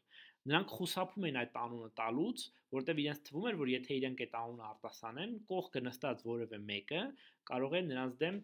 նրանք 0.50 0.74
խուսափում 0.76 1.26
են 1.30 1.40
այդ 1.40 1.58
անունը 1.64 1.90
տալուց, 2.00 2.44
որտեվ 2.76 3.02
իրենց 3.04 3.22
թվում 3.30 3.48
էր, 3.50 3.58
որ 3.60 3.72
եթե 3.74 3.98
իրենք 4.00 4.24
այդ 4.26 4.36
անունը 4.40 4.66
արտասանեն, 4.70 5.36
կողքը 5.50 5.82
նստած 5.90 6.24
որևէ 6.30 6.60
մեկը 6.70 7.04
կարող 7.50 7.76
է 7.80 7.82
նրանց 7.90 8.18
դեմ 8.24 8.40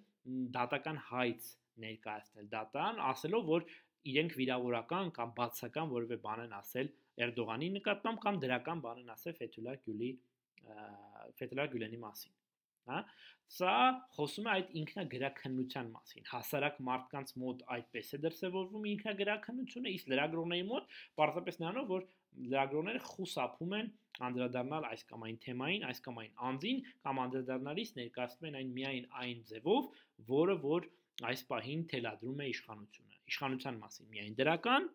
դատական 0.55 1.01
հայց 1.09 1.49
ներկայացնել 1.85 2.47
դատան, 2.55 3.01
ասելով, 3.09 3.49
որ 3.55 3.67
իրենք 4.05 4.37
վիրավորական 4.37 5.11
կամ 5.17 5.33
բացական 5.39 5.91
որևէ 5.91 6.17
բան 6.25 6.45
են 6.45 6.55
ասել 6.59 6.89
Էրդողանի 7.25 7.69
նկատմամբ 7.79 8.21
կամ 8.25 8.39
դրական 8.43 8.81
բան 8.85 9.01
են 9.01 9.13
ասել 9.15 9.37
Ֆեթուլա 9.39 9.75
Գյուլի 9.85 10.09
Ֆեթուլա 11.39 11.65
Գյուլենի 11.73 12.01
մասին 12.05 12.33
հա 12.89 12.99
սա 13.55 13.73
խոսում 14.15 14.47
է 14.49 14.51
այդ 14.51 14.69
ինքնագրաքննության 14.81 15.89
մասին 15.95 16.27
հասարակ 16.31 16.79
մարդկանց 16.87 17.33
մոտ 17.41 17.63
այդպես 17.75 18.07
է 18.17 18.19
դրսևորվում 18.25 18.87
ինքնագրաքննությունը 18.91 19.93
իսկ 19.95 20.09
լրագրողների 20.13 20.65
մոտ 20.71 20.95
պարզապես 21.19 21.59
նրանով 21.61 21.91
որ 21.93 22.07
լրագրողները 22.45 23.01
խուսափում 23.09 23.75
են 23.79 23.91
անդրադառնալ 24.29 24.87
այս 24.89 25.05
կամ 25.11 25.25
այն 25.29 25.37
թեմային 25.45 25.87
այս 25.91 26.01
կամ 26.07 26.19
այն 26.23 26.33
անձին 26.49 26.81
կամ 27.05 27.21
անդրադառնալիս 27.25 27.95
ներկայացնում 27.99 28.49
են 28.49 28.59
այն 28.59 28.75
միայն 28.79 29.07
այն 29.21 29.41
ձևով 29.51 29.89
որը 30.33 30.57
որ 30.65 30.89
այս 31.31 31.45
պահին 31.53 31.87
թելադրում 31.93 32.43
է 32.43 32.47
իշխանությունը 32.55 33.19
իշխանության 33.31 33.81
մասին 33.85 34.11
միայն 34.15 34.37
դրական 34.41 34.89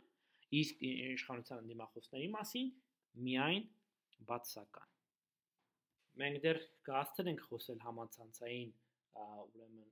իսկ 0.61 0.85
իշխանության 0.91 1.71
դիմախոսների 1.73 2.31
մասին 2.37 2.73
միայն 3.27 3.69
բացական 4.29 5.00
մենք 6.21 6.43
դեռ 6.45 6.59
կհասցնենք 6.89 7.43
խոսել 7.49 7.81
համացանցային 7.87 8.73
ուրեմն 9.21 9.89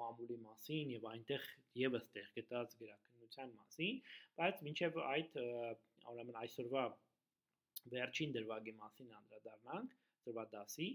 մամուլի 0.00 0.36
մասին 0.44 0.92
եւ 0.94 1.06
այնտեղ 1.10 1.46
եւս 1.80 2.08
տեղ 2.16 2.28
գտած 2.38 2.76
գրականության 2.80 3.52
մասին, 3.58 4.00
բայց 4.40 4.62
մինչեւ 4.66 4.98
այդ 5.04 5.38
ուրեմն 6.12 6.38
այսօրվա 6.42 6.84
վերջին 7.94 8.34
դրվագի 8.36 8.74
մասին 8.80 9.12
անդրադառնանք, 9.18 9.96
դրվա 10.28 10.44
դասի, 10.54 10.88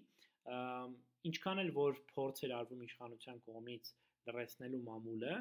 ինչքան 1.29 1.61
էլ 1.65 1.71
որ 1.77 2.01
փորձ 2.13 2.43
էր 2.47 2.55
արվում 2.59 2.83
իշխանության 2.87 3.41
կողմից 3.49 3.91
լրացնելու 4.29 4.83
մամուլը, 4.89 5.35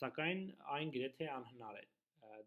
սակայն 0.00 0.42
այն 0.76 0.92
գրեթե 0.96 1.28
անհնար 1.36 1.80
է 1.80 1.86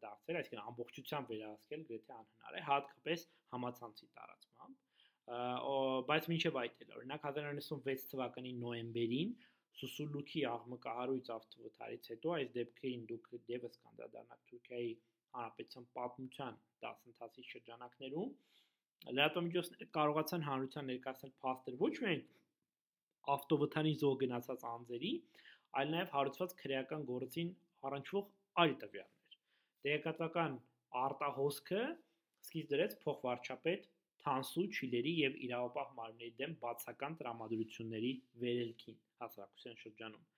դարձել, 0.04 0.40
այսինքն 0.42 0.68
ամբողջությամբ 0.72 1.34
վերահսկել 1.34 1.86
գրեթե 1.90 2.18
անհնար 2.20 2.58
է, 2.60 2.64
հատկապես 2.70 3.26
համացանցի 3.54 4.10
տարածմամբ 4.18 4.93
բայց 5.24 6.30
մինչև 6.34 6.58
այդ 6.62 6.82
էլ 6.84 6.94
օրինակ 7.00 7.26
1996 7.30 8.10
թվականի 8.12 8.54
նոեմբերին 8.64 9.30
Սուսուլուքի 9.80 10.42
աղմկահարույց 10.50 11.30
ավտովթարից 11.36 12.10
հետո 12.14 12.34
այս 12.38 12.50
դեպքերին 12.58 13.06
դուք 13.12 13.30
դեպս 13.52 13.78
կանդրադառնաք 13.84 14.42
Թուրքիայի 14.50 14.92
հանրապետության 15.38 15.88
պատմության 15.98 16.60
դասընթացի 16.84 17.46
շրջանակներում 17.54 18.34
լրատվամիջոցները 19.14 19.88
կարողացան 19.98 20.46
հանրության 20.50 20.90
ներկայացնել 20.92 21.34
փաստեր 21.44 21.80
ոչ 21.84 21.94
միայն 22.04 22.22
ավտովթարի 23.34 23.94
զոհ 24.04 24.16
գնացած 24.22 24.64
անձերի, 24.70 25.12
այլ 25.80 25.92
նաև 25.96 26.14
հարուցված 26.14 26.56
քրեական 26.62 27.04
գործին 27.10 27.52
առնչվող 27.90 28.30
այլ 28.64 28.74
տվյալներ։ 28.84 29.38
Տեղեկատվական 29.88 30.58
արտահոսքը 31.04 31.84
սկիզբ 32.48 32.72
դրեց 32.74 32.96
փոխվարչապետ 33.04 33.88
Թանսու 34.24 34.68
Չիլերի 34.76 35.14
եւ 35.20 35.34
իրավապահ 35.48 35.90
մարմինների 35.98 36.36
դեմ 36.44 36.54
բացական 36.62 37.18
տրամադրությունների 37.22 38.12
վերելքին 38.44 39.02
հասարակության 39.24 39.82
շրջանում։ 39.84 40.30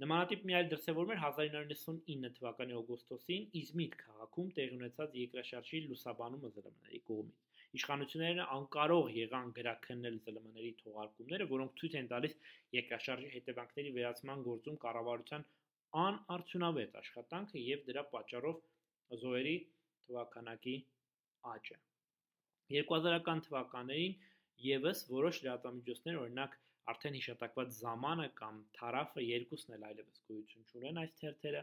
Նմանատիպ 0.00 0.44
մի 0.48 0.54
այլ 0.56 0.68
դրսևորում 0.72 1.10
էր 1.12 1.18
1999 1.22 2.30
թվականի 2.36 2.76
օգոստոսին 2.78 3.42
Իզմիտ 3.60 3.96
քաղաքում 4.02 4.52
տեղի 4.58 4.76
ունեցած 4.76 5.16
երկրաշարժի 5.20 5.80
լուսաբանումը 5.90 6.50
ԶԼՄ-ների 6.54 7.00
կողմից։ 7.10 7.58
Իշխանությունները 7.80 8.46
անկարող 8.54 9.10
եղան 9.16 9.52
գրաքննել 9.60 10.16
ԶԼՄ-ների 10.24 10.72
թողարկումները, 10.80 11.48
որոնք 11.52 11.76
ցույց 11.82 11.98
են 12.00 12.10
տալիս 12.14 12.38
երկրաշարժի 12.78 13.30
հետևանքների 13.36 13.94
վերացման 13.98 14.48
գործում 14.48 14.80
կառավարության 14.86 15.46
անարդյունավետ 16.06 16.98
աշխատանքը 17.04 17.66
եւ 17.66 17.86
դրա 17.92 18.08
պատճառով 18.16 18.66
զոհերի 19.20 19.56
թվականակի 20.08 20.76
աճը։ 21.54 21.80
2000-ական 22.70 23.44
թվականներին 23.46 24.18
եւս 24.70 25.04
որոշ 25.10 25.40
լրատվամիջոցներ, 25.44 26.18
օրինակ 26.24 26.58
արդեն 26.90 27.16
հիշատակված 27.18 27.72
Զամանը 27.76 28.26
կամ 28.40 28.56
Թարաֆը 28.76 29.24
երկուսն 29.26 29.74
էլ 29.76 29.84
այլևս 29.90 30.22
գոյություն 30.30 30.66
չունեն 30.70 31.00
այս 31.02 31.12
թերթերը, 31.20 31.60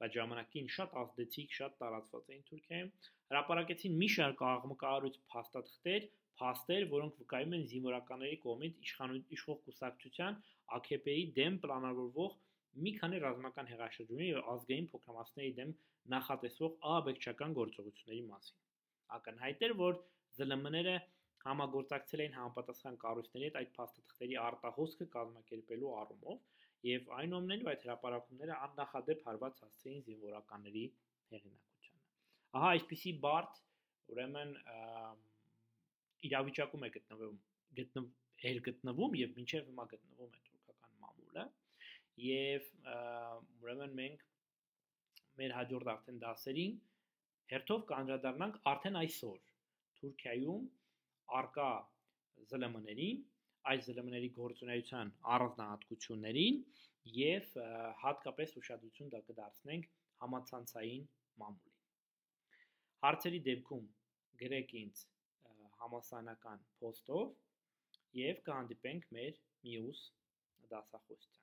բայց 0.00 0.14
ժամանակին 0.16 0.70
շատ 0.76 0.94
ազդեցիկ, 1.00 1.56
շատ 1.58 1.74
տարածված 1.80 2.30
էին 2.34 2.44
Թուրքիայում, 2.50 2.92
հրապարակեցին 3.32 3.98
մի 4.00 4.08
շարք 4.14 4.44
աղմկահարույց 4.50 5.18
փաստաթղթեր, 5.34 6.06
փաստեր, 6.40 6.86
որոնք 6.94 7.18
վկայում 7.20 7.56
են 7.56 7.66
զինվորականների 7.70 8.38
կողմից 8.44 8.92
իշխող 9.36 9.58
կուսակցության 9.66 10.38
AKP-ի 10.80 11.24
դեմ 11.36 11.58
պլանավորվող 11.64 12.38
մի 12.84 12.92
քանի 13.00 13.18
ռազմական 13.24 13.68
հեղաշրջումների 13.70 14.30
եւ 14.30 14.48
ազգային 14.54 14.88
փոքրամասնների 14.94 15.52
դեմ 15.58 15.74
նախատեսվող 16.14 16.76
ահաբեկչական 16.90 17.56
գործողությունների 17.60 18.22
մասին։ 18.30 18.58
Ակնհայտ 19.18 19.64
էր, 19.66 19.74
որ 19.80 19.98
ԶԼՄ-ները 20.38 20.94
համագործակցել 21.40 22.22
էին 22.22 22.34
համապատասխան 22.36 22.96
կառույցների 23.04 23.46
հետ 23.48 23.58
այդ 23.60 23.70
փաստաթղթերի 23.76 24.36
արտահոսքը 24.44 25.06
կազմակերպելու 25.14 25.92
առումով 26.00 26.40
եւ 26.90 27.08
այնուամենայնիվ 27.20 27.70
այդ 27.72 27.84
հրապարակումները 27.86 28.58
աննախադեպ 28.66 29.24
հարված 29.28 29.62
հասցեին 29.64 30.04
զինվորականների 30.08 30.84
հեղինակությանը։ 31.32 32.04
Ահա 32.60 32.70
այսպիսի 32.76 33.12
բարդ 33.24 33.60
ուրեմն 34.14 34.54
իրավիճակում 36.28 36.86
է 36.86 36.90
գտնվում 36.96 37.36
գտնվում 37.80 38.08
էր 38.50 38.60
գտնվում 38.66 39.16
եւ 39.20 39.34
մինչեւ 39.40 39.68
հիմա 39.70 39.84
գտնվում 39.92 40.34
է 40.36 40.42
թուրքական 40.48 40.94
մամուլը 41.04 41.44
եւ 42.26 42.70
ուրեմն 43.64 43.94
մենք 44.00 44.24
մեր 45.40 45.54
հաջորդ 45.56 45.92
արդեն 45.94 46.20
դասերին 46.24 46.74
հերթով 47.52 47.84
կանդրադառնանք 47.90 48.58
արդեն 48.72 48.98
այսօր 49.00 49.49
Թուրքիայում 50.00 50.64
արկա 51.40 51.70
ԶԼՄ-ներին, 52.50 53.18
այս 53.70 53.80
ԶԼՄ-ների 53.88 54.30
գործունեության 54.40 55.12
առանձնահատկություններին 55.34 56.60
եւ 57.16 57.50
հատկապես 58.04 58.54
ուշադրություն 58.60 59.12
դա 59.14 59.20
կդարձնենք 59.28 59.90
համացանցային 60.24 61.04
մամուլին։ 61.42 61.76
Հարցերի 63.04 63.40
դեպքում 63.50 63.86
գրեք 64.44 64.74
ինձ 64.84 65.04
համասանական 65.82 66.64
post-ով 66.80 67.28
եւ 68.20 68.42
կհանդիպենք 68.48 69.12
մեր 69.16 69.44
մյուս 69.68 70.02
դասախոսության 70.72 71.39